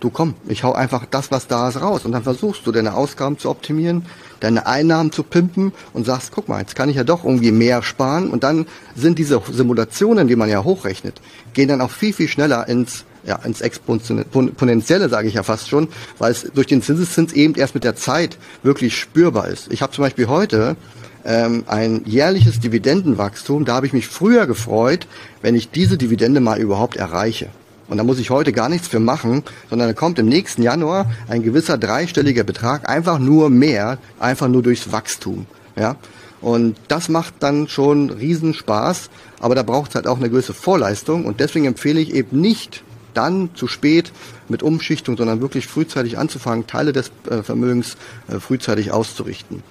du 0.00 0.10
komm, 0.10 0.34
ich 0.46 0.62
hau 0.62 0.72
einfach 0.72 1.06
das, 1.10 1.30
was 1.30 1.46
da 1.46 1.68
ist, 1.68 1.80
raus. 1.80 2.04
Und 2.04 2.12
dann 2.12 2.22
versuchst 2.22 2.66
du 2.66 2.72
deine 2.72 2.94
Ausgaben 2.94 3.38
zu 3.38 3.50
optimieren, 3.50 4.04
deine 4.40 4.66
Einnahmen 4.66 5.12
zu 5.12 5.22
pimpen 5.22 5.72
und 5.92 6.04
sagst, 6.04 6.32
guck 6.32 6.48
mal, 6.48 6.60
jetzt 6.60 6.76
kann 6.76 6.88
ich 6.88 6.96
ja 6.96 7.04
doch 7.04 7.24
irgendwie 7.24 7.52
mehr 7.52 7.82
sparen. 7.82 8.30
Und 8.30 8.44
dann 8.44 8.66
sind 8.94 9.18
diese 9.18 9.40
Simulationen, 9.50 10.28
die 10.28 10.36
man 10.36 10.48
ja 10.48 10.64
hochrechnet, 10.64 11.20
gehen 11.54 11.68
dann 11.68 11.80
auch 11.80 11.90
viel, 11.90 12.12
viel 12.12 12.28
schneller 12.28 12.68
ins 12.68 13.04
ja, 13.26 13.36
ins 13.44 13.60
Exponentielle, 13.60 15.08
sage 15.08 15.28
ich 15.28 15.34
ja 15.34 15.42
fast 15.42 15.68
schon, 15.68 15.88
weil 16.18 16.32
es 16.32 16.50
durch 16.54 16.66
den 16.66 16.82
Zinseszins 16.82 17.32
eben 17.32 17.54
erst 17.54 17.74
mit 17.74 17.84
der 17.84 17.96
Zeit 17.96 18.38
wirklich 18.62 18.96
spürbar 18.96 19.48
ist. 19.48 19.72
Ich 19.72 19.82
habe 19.82 19.92
zum 19.92 20.02
Beispiel 20.02 20.28
heute 20.28 20.76
ähm, 21.24 21.64
ein 21.66 22.02
jährliches 22.06 22.60
Dividendenwachstum. 22.60 23.64
Da 23.64 23.74
habe 23.74 23.86
ich 23.86 23.92
mich 23.92 24.06
früher 24.06 24.46
gefreut, 24.46 25.06
wenn 25.42 25.54
ich 25.54 25.70
diese 25.70 25.98
Dividende 25.98 26.40
mal 26.40 26.58
überhaupt 26.58 26.96
erreiche. 26.96 27.48
Und 27.88 27.98
da 27.98 28.04
muss 28.04 28.18
ich 28.18 28.30
heute 28.30 28.52
gar 28.52 28.68
nichts 28.68 28.88
für 28.88 29.00
machen, 29.00 29.42
sondern 29.70 29.88
da 29.88 29.94
kommt 29.94 30.18
im 30.18 30.26
nächsten 30.26 30.62
Januar 30.62 31.10
ein 31.28 31.42
gewisser 31.42 31.78
dreistelliger 31.78 32.42
Betrag, 32.42 32.88
einfach 32.88 33.18
nur 33.18 33.50
mehr, 33.50 33.98
einfach 34.18 34.48
nur 34.48 34.62
durchs 34.62 34.90
Wachstum. 34.90 35.46
Ja? 35.76 35.96
Und 36.40 36.76
das 36.88 37.08
macht 37.08 37.34
dann 37.40 37.68
schon 37.68 38.10
Riesenspaß, 38.10 39.10
aber 39.40 39.54
da 39.54 39.62
braucht 39.62 39.90
es 39.90 39.94
halt 39.94 40.06
auch 40.06 40.18
eine 40.18 40.30
gewisse 40.30 40.54
Vorleistung 40.54 41.24
und 41.26 41.40
deswegen 41.40 41.66
empfehle 41.66 42.00
ich 42.00 42.14
eben 42.14 42.40
nicht 42.40 42.82
dann 43.16 43.50
zu 43.54 43.66
spät 43.66 44.12
mit 44.48 44.62
Umschichtung, 44.62 45.16
sondern 45.16 45.40
wirklich 45.40 45.66
frühzeitig 45.66 46.18
anzufangen, 46.18 46.66
Teile 46.66 46.92
des 46.92 47.10
äh, 47.28 47.42
Vermögens 47.42 47.96
äh, 48.28 48.38
frühzeitig 48.38 48.92
auszurichten 48.92 49.62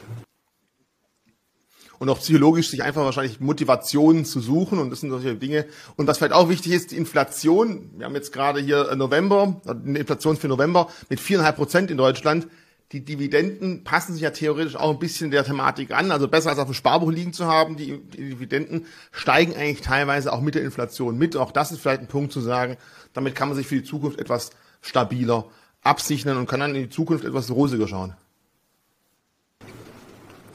und 2.00 2.10
auch 2.10 2.20
psychologisch 2.20 2.70
sich 2.70 2.84
einfach 2.84 3.04
wahrscheinlich 3.04 3.40
Motivationen 3.40 4.26
zu 4.26 4.40
suchen 4.40 4.80
und 4.80 4.90
das 4.90 5.02
sind 5.02 5.10
solche 5.10 5.36
Dinge. 5.36 5.66
Und 5.96 6.08
was 6.08 6.18
vielleicht 6.18 6.34
auch 6.34 6.50
wichtig 6.50 6.74
ist, 6.74 6.92
die 6.92 6.98
Inflation. 6.98 7.92
Wir 7.98 8.06
haben 8.06 8.16
jetzt 8.16 8.32
gerade 8.32 8.60
hier 8.60 8.96
November, 8.96 9.62
eine 9.66 10.00
Inflation 10.00 10.38
für 10.38 10.48
November 10.48 10.90
mit 11.10 11.20
viereinhalb 11.20 11.56
Prozent 11.56 11.92
in 11.92 11.98
Deutschland. 11.98 12.48
Die 12.96 13.04
Dividenden 13.04 13.84
passen 13.84 14.14
sich 14.14 14.22
ja 14.22 14.30
theoretisch 14.30 14.78
auch 14.78 14.90
ein 14.90 15.00
bisschen 15.00 15.30
der 15.30 15.44
Thematik 15.44 15.92
an. 15.92 16.12
Also 16.12 16.30
besser 16.30 16.52
als 16.52 16.60
auf 16.60 16.68
dem 16.68 16.74
Sparbuch 16.74 17.12
liegen 17.12 17.34
zu 17.34 17.46
haben. 17.46 17.76
Die, 17.76 17.98
die 18.00 18.30
Dividenden 18.30 18.86
steigen 19.12 19.54
eigentlich 19.54 19.82
teilweise 19.82 20.32
auch 20.32 20.40
mit 20.40 20.56
der 20.56 20.64
Inflation 20.64 21.18
mit. 21.18 21.36
Auch 21.36 21.52
das 21.52 21.74
ist 21.74 21.82
vielleicht 21.82 22.00
ein 22.00 22.08
Punkt 22.08 22.32
zu 22.32 22.40
sagen. 22.40 22.78
Damit 23.12 23.36
kann 23.36 23.50
man 23.50 23.58
sich 23.58 23.68
für 23.68 23.76
die 23.76 23.84
Zukunft 23.84 24.18
etwas 24.18 24.52
stabiler 24.82 25.44
absichern 25.82 26.38
und 26.38 26.48
kann 26.48 26.62
dann 26.62 26.74
in 26.74 26.84
die 26.84 26.90
Zukunft 26.90 27.26
etwas 27.26 27.52
rosiger 27.52 27.90
schauen. 27.90 28.14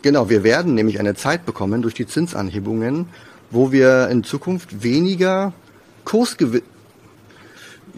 Genau, 0.01 0.31
wir 0.31 0.43
werden 0.43 0.75
nämlich 0.75 0.99
eine 0.99 1.15
Zeit 1.15 1.45
bekommen 1.45 1.83
durch 1.83 1.93
die 1.93 2.07
Zinsanhebungen, 2.07 3.11
wo 3.51 3.71
wir 3.71 4.09
in 4.09 4.25
Zukunft 4.25 4.83
weniger 4.83 5.53
Kursgewinn 6.07 6.63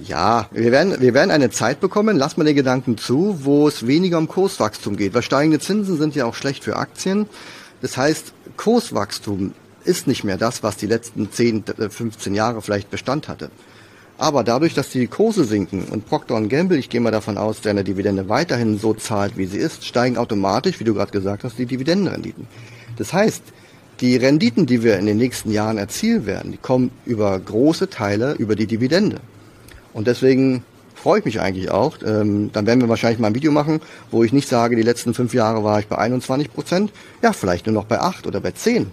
ja, 0.02 0.48
wir 0.52 0.72
werden, 0.72 1.00
wir 1.00 1.14
werden 1.14 1.30
eine 1.30 1.50
Zeit 1.50 1.80
bekommen, 1.80 2.16
lass 2.16 2.36
mal 2.36 2.44
den 2.44 2.56
Gedanken 2.56 2.98
zu, 2.98 3.40
wo 3.42 3.68
es 3.68 3.86
weniger 3.86 4.18
um 4.18 4.28
Kurswachstum 4.28 4.96
geht, 4.96 5.14
weil 5.14 5.22
steigende 5.22 5.58
Zinsen 5.58 5.98
sind 5.98 6.14
ja 6.14 6.24
auch 6.24 6.34
schlecht 6.34 6.64
für 6.64 6.76
Aktien. 6.76 7.26
Das 7.80 7.96
heißt, 7.96 8.32
Kurswachstum 8.56 9.54
ist 9.84 10.06
nicht 10.06 10.24
mehr 10.24 10.38
das, 10.38 10.62
was 10.62 10.76
die 10.76 10.86
letzten 10.86 11.30
10, 11.30 11.64
15 11.90 12.34
Jahre 12.34 12.62
vielleicht 12.62 12.90
Bestand 12.90 13.28
hatte. 13.28 13.50
Aber 14.18 14.44
dadurch, 14.44 14.74
dass 14.74 14.90
die 14.90 15.06
Kurse 15.08 15.44
sinken 15.44 15.84
und 15.84 16.06
Procter 16.06 16.40
Gamble, 16.42 16.78
ich 16.78 16.88
gehe 16.88 17.00
mal 17.00 17.10
davon 17.10 17.38
aus, 17.38 17.58
seine 17.62 17.82
Dividende 17.82 18.28
weiterhin 18.28 18.78
so 18.78 18.94
zahlt, 18.94 19.36
wie 19.36 19.46
sie 19.46 19.58
ist, 19.58 19.84
steigen 19.84 20.16
automatisch, 20.16 20.78
wie 20.78 20.84
du 20.84 20.94
gerade 20.94 21.10
gesagt 21.10 21.42
hast, 21.42 21.58
die 21.58 21.66
Dividendenrenditen. 21.66 22.46
Das 22.98 23.12
heißt, 23.12 23.42
die 24.00 24.16
Renditen, 24.16 24.66
die 24.66 24.82
wir 24.82 24.98
in 24.98 25.06
den 25.06 25.16
nächsten 25.16 25.50
Jahren 25.50 25.78
erzielen 25.78 26.26
werden, 26.26 26.52
die 26.52 26.58
kommen 26.58 26.90
über 27.04 27.38
große 27.38 27.90
Teile 27.90 28.34
über 28.34 28.54
die 28.54 28.66
Dividende. 28.66 29.20
Und 29.92 30.06
deswegen 30.06 30.64
freue 30.94 31.18
ich 31.18 31.24
mich 31.24 31.40
eigentlich 31.40 31.70
auch. 31.70 31.98
Ähm, 32.04 32.50
dann 32.52 32.66
werden 32.66 32.80
wir 32.80 32.88
wahrscheinlich 32.88 33.18
mal 33.18 33.28
ein 33.28 33.34
Video 33.34 33.52
machen, 33.52 33.80
wo 34.10 34.22
ich 34.24 34.32
nicht 34.32 34.48
sage, 34.48 34.76
die 34.76 34.82
letzten 34.82 35.14
fünf 35.14 35.34
Jahre 35.34 35.64
war 35.64 35.80
ich 35.80 35.88
bei 35.88 35.98
21 35.98 36.52
Prozent. 36.52 36.92
Ja, 37.22 37.32
vielleicht 37.32 37.66
nur 37.66 37.74
noch 37.74 37.84
bei 37.84 38.00
acht 38.00 38.26
oder 38.26 38.40
bei 38.40 38.52
zehn. 38.52 38.90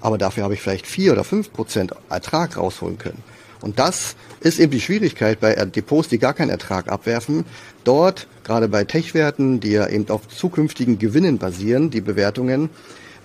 Aber 0.00 0.18
dafür 0.18 0.44
habe 0.44 0.54
ich 0.54 0.60
vielleicht 0.60 0.86
vier 0.86 1.12
oder 1.12 1.24
fünf 1.24 1.52
Prozent 1.52 1.92
Ertrag 2.10 2.56
rausholen 2.56 2.98
können. 2.98 3.22
Und 3.60 3.78
das 3.78 4.16
ist 4.40 4.58
eben 4.60 4.72
die 4.72 4.80
Schwierigkeit 4.80 5.40
bei 5.40 5.54
Depots, 5.54 6.08
die 6.08 6.18
gar 6.18 6.34
keinen 6.34 6.50
Ertrag 6.50 6.88
abwerfen. 6.88 7.46
Dort, 7.84 8.26
gerade 8.42 8.68
bei 8.68 8.84
Tech-Werten, 8.84 9.60
die 9.60 9.70
ja 9.70 9.88
eben 9.88 10.10
auf 10.10 10.28
zukünftigen 10.28 10.98
Gewinnen 10.98 11.38
basieren, 11.38 11.88
die 11.88 12.02
Bewertungen, 12.02 12.68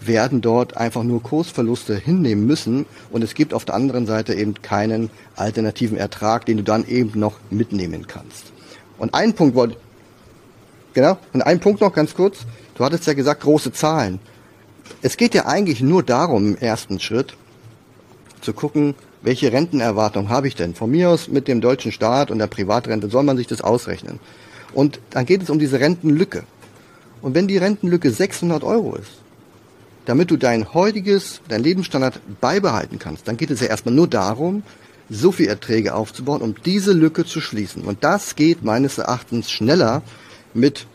werden 0.01 0.41
dort 0.41 0.77
einfach 0.77 1.03
nur 1.03 1.21
Kursverluste 1.21 1.95
hinnehmen 1.95 2.45
müssen 2.45 2.85
und 3.11 3.23
es 3.23 3.33
gibt 3.33 3.53
auf 3.53 3.65
der 3.65 3.75
anderen 3.75 4.05
Seite 4.05 4.33
eben 4.33 4.61
keinen 4.61 5.09
alternativen 5.35 5.97
Ertrag, 5.97 6.45
den 6.45 6.57
du 6.57 6.63
dann 6.63 6.87
eben 6.87 7.19
noch 7.19 7.35
mitnehmen 7.49 8.07
kannst. 8.07 8.51
Und 8.97 9.13
ein 9.13 9.33
Punkt 9.33 9.55
wollte, 9.55 9.77
genau, 10.93 11.17
und 11.33 11.41
ein 11.41 11.59
Punkt 11.59 11.81
noch 11.81 11.93
ganz 11.93 12.13
kurz. 12.13 12.39
Du 12.75 12.85
hattest 12.85 13.07
ja 13.07 13.13
gesagt, 13.13 13.41
große 13.41 13.73
Zahlen. 13.73 14.19
Es 15.01 15.17
geht 15.17 15.33
ja 15.33 15.45
eigentlich 15.45 15.81
nur 15.81 16.03
darum, 16.03 16.49
im 16.49 16.57
ersten 16.57 16.99
Schritt, 16.99 17.35
zu 18.41 18.53
gucken, 18.53 18.95
welche 19.21 19.51
Rentenerwartung 19.51 20.29
habe 20.29 20.47
ich 20.47 20.55
denn? 20.55 20.75
Von 20.75 20.91
mir 20.91 21.09
aus 21.09 21.27
mit 21.27 21.47
dem 21.47 21.59
deutschen 21.59 21.91
Staat 21.91 22.31
und 22.31 22.39
der 22.39 22.47
Privatrente 22.47 23.09
soll 23.09 23.23
man 23.23 23.35
sich 23.35 23.47
das 23.47 23.61
ausrechnen. 23.61 24.19
Und 24.73 24.99
dann 25.09 25.25
geht 25.25 25.43
es 25.43 25.49
um 25.49 25.59
diese 25.59 25.79
Rentenlücke. 25.79 26.43
Und 27.21 27.35
wenn 27.35 27.47
die 27.47 27.57
Rentenlücke 27.57 28.11
600 28.11 28.63
Euro 28.63 28.95
ist, 28.95 29.18
damit 30.09 30.31
du 30.31 30.37
dein 30.37 30.73
heutiges, 30.73 31.39
dein 31.49 31.61
Lebensstandard 31.61 32.19
beibehalten 32.41 32.97
kannst, 32.97 33.27
dann 33.27 33.37
geht 33.37 33.51
es 33.51 33.59
ja 33.59 33.67
erstmal 33.67 33.93
nur 33.93 34.07
darum, 34.07 34.63
so 35.07 35.31
viel 35.31 35.47
Erträge 35.47 35.93
aufzubauen, 35.93 36.41
um 36.41 36.55
diese 36.65 36.93
Lücke 36.93 37.25
zu 37.25 37.39
schließen. 37.39 37.83
Und 37.83 38.03
das 38.03 38.35
geht 38.35 38.63
meines 38.63 38.97
Erachtens 38.97 39.51
schneller 39.51 40.01
mit 40.55 40.87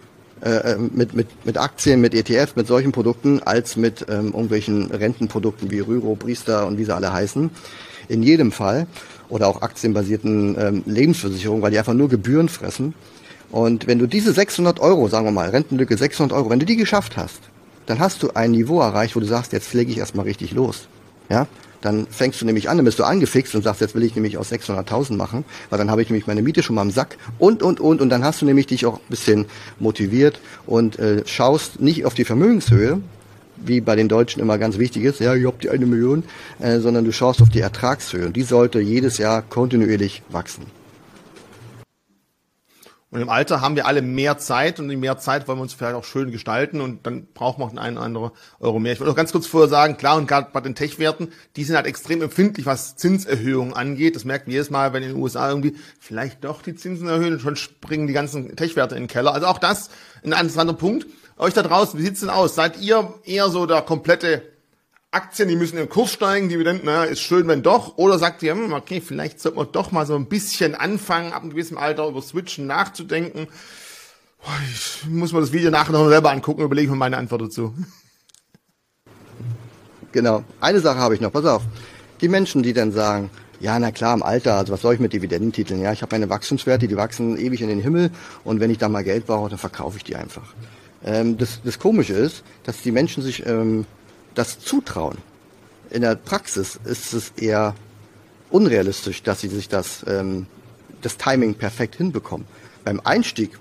äh, 0.42 0.72
äh 0.72 0.78
mit, 0.78 1.14
mit, 1.14 1.28
mit 1.46 1.58
Aktien, 1.58 2.00
mit 2.00 2.12
ETF, 2.12 2.56
mit 2.56 2.66
solchen 2.66 2.90
Produkten, 2.90 3.40
als 3.40 3.76
mit 3.76 4.04
ähm, 4.08 4.32
irgendwelchen 4.32 4.90
Rentenprodukten 4.90 5.70
wie 5.70 5.78
Rüro, 5.78 6.16
Priester 6.16 6.66
und 6.66 6.76
wie 6.76 6.84
sie 6.84 6.94
alle 6.94 7.12
heißen 7.12 7.50
in 8.08 8.22
jedem 8.24 8.50
Fall. 8.50 8.88
Oder 9.28 9.46
auch 9.46 9.62
aktienbasierten 9.62 10.56
ähm, 10.58 10.82
Lebensversicherungen, 10.86 11.62
weil 11.62 11.70
die 11.70 11.78
einfach 11.78 11.94
nur 11.94 12.08
Gebühren 12.08 12.48
fressen. 12.48 12.94
Und 13.52 13.86
wenn 13.86 14.00
du 14.00 14.08
diese 14.08 14.32
600 14.32 14.80
Euro, 14.80 15.06
sagen 15.06 15.24
wir 15.24 15.30
mal, 15.30 15.50
Rentenlücke 15.50 15.96
600 15.96 16.36
Euro, 16.36 16.50
wenn 16.50 16.58
du 16.58 16.66
die 16.66 16.76
geschafft 16.76 17.16
hast, 17.16 17.40
dann 17.86 17.98
hast 17.98 18.22
du 18.22 18.30
ein 18.34 18.52
Niveau 18.52 18.80
erreicht, 18.80 19.16
wo 19.16 19.20
du 19.20 19.26
sagst, 19.26 19.52
jetzt 19.52 19.68
pflege 19.68 19.90
ich 19.90 19.98
erstmal 19.98 20.24
richtig 20.24 20.52
los. 20.52 20.88
Ja? 21.28 21.46
Dann 21.80 22.06
fängst 22.06 22.40
du 22.40 22.46
nämlich 22.46 22.70
an, 22.70 22.78
dann 22.78 22.86
bist 22.86 22.98
du 22.98 23.04
angefixt 23.04 23.54
und 23.54 23.62
sagst, 23.62 23.82
jetzt 23.82 23.94
will 23.94 24.04
ich 24.04 24.14
nämlich 24.14 24.38
aus 24.38 24.50
600.000 24.50 25.16
machen, 25.16 25.44
weil 25.68 25.78
dann 25.78 25.90
habe 25.90 26.00
ich 26.00 26.08
nämlich 26.08 26.26
meine 26.26 26.40
Miete 26.40 26.62
schon 26.62 26.76
mal 26.76 26.82
im 26.82 26.90
Sack 26.90 27.18
und, 27.38 27.62
und, 27.62 27.78
und. 27.78 28.00
Und 28.00 28.08
dann 28.08 28.24
hast 28.24 28.40
du 28.40 28.46
nämlich 28.46 28.66
dich 28.66 28.86
auch 28.86 28.94
ein 28.94 29.10
bisschen 29.10 29.46
motiviert 29.78 30.40
und 30.66 30.98
äh, 30.98 31.22
schaust 31.26 31.80
nicht 31.80 32.06
auf 32.06 32.14
die 32.14 32.24
Vermögenshöhe, 32.24 33.00
wie 33.56 33.80
bei 33.80 33.96
den 33.96 34.08
Deutschen 34.08 34.40
immer 34.40 34.58
ganz 34.58 34.78
wichtig 34.78 35.04
ist, 35.04 35.20
ja, 35.20 35.34
ich 35.34 35.46
habe 35.46 35.56
die 35.62 35.70
eine 35.70 35.86
Million, 35.86 36.24
äh, 36.58 36.80
sondern 36.80 37.04
du 37.04 37.12
schaust 37.12 37.42
auf 37.42 37.50
die 37.50 37.60
Ertragshöhe 37.60 38.26
und 38.26 38.36
die 38.36 38.42
sollte 38.42 38.80
jedes 38.80 39.18
Jahr 39.18 39.42
kontinuierlich 39.42 40.22
wachsen. 40.30 40.64
Und 43.14 43.20
im 43.20 43.28
Alter 43.28 43.60
haben 43.60 43.76
wir 43.76 43.86
alle 43.86 44.02
mehr 44.02 44.38
Zeit 44.38 44.80
und 44.80 44.88
die 44.88 44.96
mehr 44.96 45.18
Zeit 45.18 45.46
wollen 45.46 45.58
wir 45.58 45.62
uns 45.62 45.72
vielleicht 45.72 45.94
auch 45.94 46.02
schön 46.02 46.32
gestalten 46.32 46.80
und 46.80 47.06
dann 47.06 47.28
brauchen 47.32 47.60
wir 47.60 47.66
auch 47.66 47.76
einen 47.76 47.96
oder 47.96 48.04
anderen 48.04 48.32
Euro 48.58 48.80
mehr. 48.80 48.92
Ich 48.92 48.98
wollte 48.98 49.10
noch 49.10 49.16
ganz 49.16 49.30
kurz 49.30 49.46
vorher 49.46 49.68
sagen, 49.68 49.96
klar 49.96 50.16
und 50.16 50.26
gerade 50.26 50.48
bei 50.52 50.60
den 50.60 50.74
Tech-Werten, 50.74 51.28
die 51.54 51.62
sind 51.62 51.76
halt 51.76 51.86
extrem 51.86 52.22
empfindlich, 52.22 52.66
was 52.66 52.96
Zinserhöhungen 52.96 53.72
angeht. 53.72 54.16
Das 54.16 54.24
merkt 54.24 54.48
man 54.48 54.52
jedes 54.54 54.68
Mal, 54.68 54.92
wenn 54.92 55.04
in 55.04 55.10
den 55.10 55.22
USA 55.22 55.48
irgendwie 55.48 55.76
vielleicht 56.00 56.42
doch 56.42 56.60
die 56.60 56.74
Zinsen 56.74 57.06
erhöhen, 57.06 57.38
schon 57.38 57.54
springen 57.54 58.08
die 58.08 58.14
ganzen 58.14 58.56
Tech-Werte 58.56 58.96
in 58.96 59.04
den 59.04 59.08
Keller. 59.08 59.32
Also 59.32 59.46
auch 59.46 59.58
das 59.58 59.90
ein 60.24 60.32
interessanter 60.32 60.74
Punkt. 60.74 61.06
Euch 61.36 61.54
da 61.54 61.62
draußen, 61.62 61.96
wie 61.96 62.02
sieht's 62.02 62.18
denn 62.18 62.30
aus? 62.30 62.56
Seid 62.56 62.80
ihr 62.80 63.14
eher 63.24 63.48
so 63.48 63.66
der 63.66 63.82
komplette 63.82 64.42
Aktien, 65.14 65.48
die 65.48 65.56
müssen 65.56 65.78
im 65.78 65.88
Kurs 65.88 66.12
steigen, 66.12 66.48
Dividenden, 66.48 66.86
na, 66.86 67.04
ist 67.04 67.20
schön, 67.20 67.46
wenn 67.46 67.62
doch. 67.62 67.96
Oder 67.98 68.18
sagt 68.18 68.42
ihr, 68.42 68.52
hm, 68.52 68.72
okay, 68.72 69.00
vielleicht 69.00 69.40
sollte 69.40 69.58
man 69.58 69.68
doch 69.70 69.92
mal 69.92 70.06
so 70.06 70.16
ein 70.16 70.26
bisschen 70.26 70.74
anfangen, 70.74 71.32
ab 71.32 71.42
einem 71.42 71.50
gewissen 71.50 71.78
Alter 71.78 72.08
über 72.08 72.20
Switchen 72.20 72.66
nachzudenken. 72.66 73.46
Ich 74.72 75.06
muss 75.08 75.32
mir 75.32 75.40
das 75.40 75.52
Video 75.52 75.70
nachher 75.70 75.92
noch 75.92 76.08
selber 76.08 76.30
angucken, 76.30 76.62
überlege 76.62 76.90
mir 76.90 76.96
meine 76.96 77.16
Antwort 77.16 77.42
dazu. 77.42 77.74
Genau. 80.12 80.44
Eine 80.60 80.80
Sache 80.80 80.98
habe 80.98 81.14
ich 81.14 81.20
noch, 81.20 81.32
pass 81.32 81.44
auf. 81.44 81.62
Die 82.20 82.28
Menschen, 82.28 82.62
die 82.62 82.72
dann 82.72 82.92
sagen, 82.92 83.30
ja, 83.60 83.78
na 83.78 83.92
klar, 83.92 84.14
im 84.14 84.22
Alter, 84.22 84.56
also 84.56 84.72
was 84.72 84.82
soll 84.82 84.94
ich 84.94 85.00
mit 85.00 85.12
Dividendentiteln? 85.12 85.80
Ja, 85.80 85.92
ich 85.92 86.02
habe 86.02 86.14
meine 86.14 86.28
Wachstumswerte, 86.28 86.88
die 86.88 86.96
wachsen 86.96 87.38
ewig 87.38 87.62
in 87.62 87.68
den 87.68 87.80
Himmel 87.80 88.10
und 88.44 88.60
wenn 88.60 88.70
ich 88.70 88.78
da 88.78 88.88
mal 88.88 89.04
Geld 89.04 89.26
brauche, 89.26 89.48
dann 89.48 89.58
verkaufe 89.58 89.96
ich 89.96 90.04
die 90.04 90.16
einfach. 90.16 90.54
Ähm, 91.04 91.38
das, 91.38 91.60
das 91.64 91.78
Komische 91.78 92.14
ist, 92.14 92.44
dass 92.64 92.82
die 92.82 92.92
Menschen 92.92 93.22
sich 93.22 93.46
ähm, 93.46 93.86
das 94.34 94.58
zutrauen. 94.60 95.18
In 95.90 96.02
der 96.02 96.16
Praxis 96.16 96.78
ist 96.84 97.12
es 97.12 97.30
eher 97.36 97.74
unrealistisch, 98.50 99.22
dass 99.22 99.40
sie 99.40 99.48
sich 99.48 99.68
das, 99.68 100.04
ähm, 100.06 100.46
das 101.02 101.16
Timing 101.16 101.54
perfekt 101.54 101.96
hinbekommen. 101.96 102.46
Beim 102.84 103.00
Einstieg, 103.04 103.58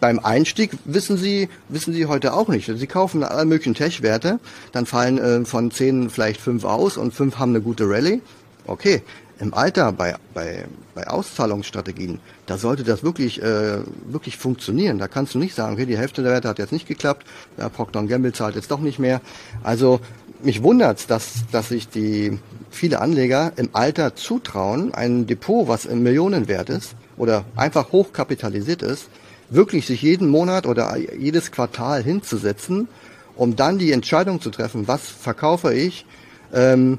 beim 0.00 0.18
Einstieg 0.18 0.72
wissen 0.84 1.16
sie, 1.16 1.48
wissen 1.68 1.94
sie 1.94 2.06
heute 2.06 2.34
auch 2.34 2.48
nicht. 2.48 2.70
Sie 2.74 2.86
kaufen 2.86 3.24
alle 3.24 3.44
möglichen 3.44 3.74
Tech-Werte, 3.74 4.40
dann 4.72 4.86
fallen 4.86 5.18
äh, 5.18 5.44
von 5.44 5.70
zehn 5.70 6.10
vielleicht 6.10 6.40
fünf 6.40 6.64
aus 6.64 6.96
und 6.96 7.14
fünf 7.14 7.38
haben 7.38 7.50
eine 7.50 7.62
gute 7.62 7.88
Rallye. 7.88 8.20
Okay, 8.66 9.02
im 9.38 9.54
Alter 9.54 9.92
bei, 9.92 10.14
bei, 10.34 10.64
bei 10.94 11.06
Auszahlungsstrategien, 11.06 12.20
da 12.46 12.56
sollte 12.56 12.84
das 12.84 13.02
wirklich, 13.02 13.42
äh, 13.42 13.78
wirklich 14.06 14.36
funktionieren. 14.36 14.98
Da 14.98 15.08
kannst 15.08 15.34
du 15.34 15.38
nicht 15.38 15.54
sagen, 15.54 15.74
okay, 15.74 15.86
die 15.86 15.98
Hälfte 15.98 16.22
der 16.22 16.32
Werte 16.32 16.48
hat 16.48 16.58
jetzt 16.58 16.72
nicht 16.72 16.88
geklappt, 16.88 17.26
ja, 17.58 17.68
Procter 17.68 18.02
Gamble 18.04 18.32
zahlt 18.32 18.54
jetzt 18.54 18.70
doch 18.70 18.80
nicht 18.80 18.98
mehr. 18.98 19.20
Also 19.62 20.00
mich 20.42 20.62
wundert 20.62 21.10
dass, 21.10 21.44
dass 21.52 21.68
sich 21.68 21.88
die 21.88 22.38
viele 22.70 23.00
Anleger 23.00 23.52
im 23.56 23.70
Alter 23.72 24.14
zutrauen, 24.16 24.94
ein 24.94 25.26
Depot, 25.26 25.68
was 25.68 25.84
in 25.84 26.02
Millionen 26.02 26.48
wert 26.48 26.70
ist 26.70 26.94
oder 27.16 27.44
einfach 27.56 27.92
hochkapitalisiert 27.92 28.82
ist, 28.82 29.08
wirklich 29.48 29.86
sich 29.86 30.02
jeden 30.02 30.28
Monat 30.28 30.66
oder 30.66 30.96
jedes 30.96 31.52
Quartal 31.52 32.02
hinzusetzen 32.02 32.88
um 33.36 33.54
dann 33.54 33.78
die 33.78 33.92
Entscheidung 33.92 34.40
zu 34.40 34.50
treffen, 34.50 34.88
was 34.88 35.08
verkaufe 35.08 35.72
ich 35.74 36.06
ähm, 36.52 36.98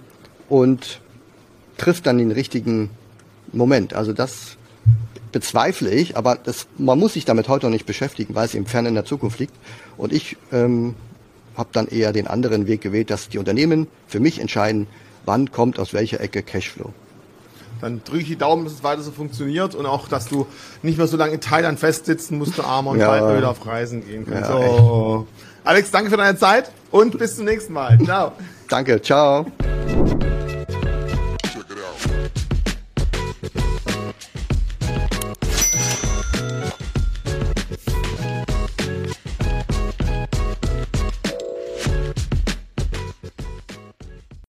und 0.49 1.01
trifft 1.77 2.05
dann 2.05 2.17
den 2.17 2.31
richtigen 2.31 2.89
Moment. 3.51 3.93
Also 3.93 4.13
das 4.13 4.57
bezweifle 5.31 5.89
ich, 5.89 6.17
aber 6.17 6.35
das, 6.35 6.67
man 6.77 6.97
muss 6.97 7.13
sich 7.13 7.25
damit 7.25 7.47
heute 7.47 7.65
noch 7.65 7.71
nicht 7.71 7.85
beschäftigen, 7.85 8.35
weil 8.35 8.45
es 8.45 8.55
eben 8.55 8.65
fern 8.65 8.85
in 8.85 8.95
der 8.95 9.05
Zukunft 9.05 9.39
liegt. 9.39 9.53
Und 9.97 10.13
ich 10.13 10.37
ähm, 10.51 10.95
habe 11.55 11.69
dann 11.73 11.87
eher 11.87 12.13
den 12.13 12.27
anderen 12.27 12.67
Weg 12.67 12.81
gewählt, 12.81 13.09
dass 13.09 13.29
die 13.29 13.37
Unternehmen 13.37 13.87
für 14.07 14.19
mich 14.19 14.39
entscheiden, 14.39 14.87
wann 15.25 15.51
kommt 15.51 15.79
aus 15.79 15.93
welcher 15.93 16.21
Ecke 16.21 16.43
Cashflow. 16.43 16.93
Dann 17.81 18.01
drücke 18.03 18.21
ich 18.21 18.27
die 18.27 18.37
Daumen, 18.37 18.63
dass 18.63 18.73
es 18.73 18.83
weiter 18.83 19.01
so 19.01 19.11
funktioniert 19.11 19.75
und 19.75 19.85
auch, 19.85 20.07
dass 20.07 20.27
du 20.27 20.47
nicht 20.81 20.97
mehr 20.97 21.07
so 21.07 21.17
lange 21.17 21.33
in 21.33 21.41
Thailand 21.41 21.79
festsitzen 21.79 22.37
musst, 22.37 22.57
du 22.57 22.63
Armer 22.63 22.91
und 22.91 22.99
ja. 22.99 23.37
wieder 23.37 23.49
auf 23.49 23.65
Reisen 23.65 24.05
gehen 24.05 24.25
kannst. 24.27 24.49
Ja, 24.49 24.55
oh. 24.55 25.27
Alex, 25.63 25.91
danke 25.91 26.09
für 26.09 26.17
deine 26.17 26.37
Zeit 26.37 26.71
und 26.91 27.17
bis 27.19 27.35
zum 27.35 27.45
nächsten 27.45 27.73
Mal. 27.73 27.99
Ciao. 28.03 28.31
danke, 28.69 29.01
ciao. 29.01 29.45